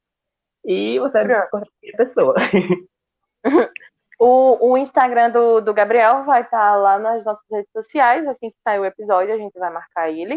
[0.66, 2.36] E você vai encontrar qualquer pessoa.
[4.18, 8.26] O, o Instagram do, do Gabriel vai estar lá nas nossas redes sociais.
[8.28, 10.36] Assim que sair o episódio, a gente vai marcar ele.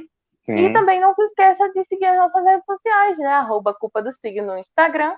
[0.48, 0.72] E Sim.
[0.72, 3.28] também não se esqueça de seguir as nossas redes sociais, né?
[3.28, 5.14] Arroba Culpa do Signo no Instagram,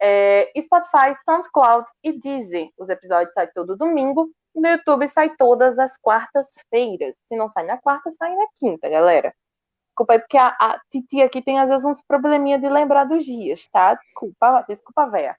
[0.00, 2.68] é, Spotify, SoundCloud e Deezer.
[2.78, 4.30] Os episódios saem todo domingo.
[4.54, 7.16] E no YouTube sai todas as quartas-feiras.
[7.26, 9.34] Se não sai na quarta, sai na quinta, galera.
[9.98, 13.24] Desculpa aí, porque a, a Titi aqui tem às vezes uns probleminha de lembrar dos
[13.24, 13.94] dias, tá?
[13.94, 15.36] Desculpa, desculpa, véia.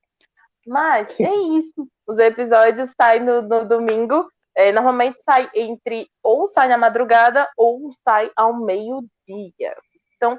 [0.67, 1.87] Mas é isso.
[2.05, 4.29] Os episódios saem no, no domingo.
[4.53, 9.77] É, normalmente sai entre ou sai na madrugada ou sai ao meio-dia.
[10.17, 10.37] Então,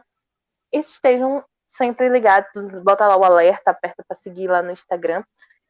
[0.71, 2.71] estejam sempre ligados.
[2.83, 5.25] Bota lá o alerta, aperta para seguir lá no Instagram.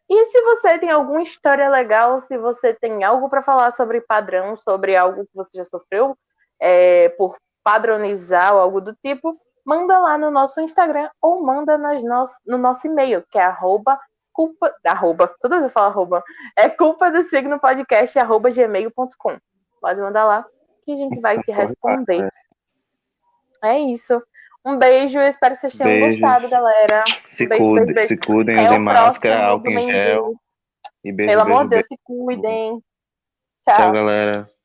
[0.08, 4.56] E se você tem alguma história legal, se você tem algo para falar sobre padrão,
[4.56, 6.18] sobre algo que você já sofreu
[6.60, 7.36] é, por
[7.70, 12.58] padronizar ou algo do tipo, manda lá no nosso Instagram ou manda nas no, no
[12.58, 13.96] nosso e-mail, que é arroba
[14.32, 16.24] culpa, arroba, todas vezes eu falo arroba,
[16.56, 19.38] é culpa do signo podcast, arroba gmail.com.
[19.80, 20.46] Pode mandar lá
[20.82, 22.28] que a gente vai te responder.
[23.62, 24.20] É isso.
[24.64, 26.20] Um beijo, eu espero que vocês tenham Beijos.
[26.20, 27.04] gostado, galera.
[27.30, 28.08] Se, beijo, cuide, beijo, beijo.
[28.08, 30.34] se cuidem, usem o máscara, álcool em gel.
[31.04, 32.82] E beijo, Pelo beijo, amor de Deus, se cuidem.
[33.66, 33.92] Tchau, Tchau.
[33.92, 34.59] galera.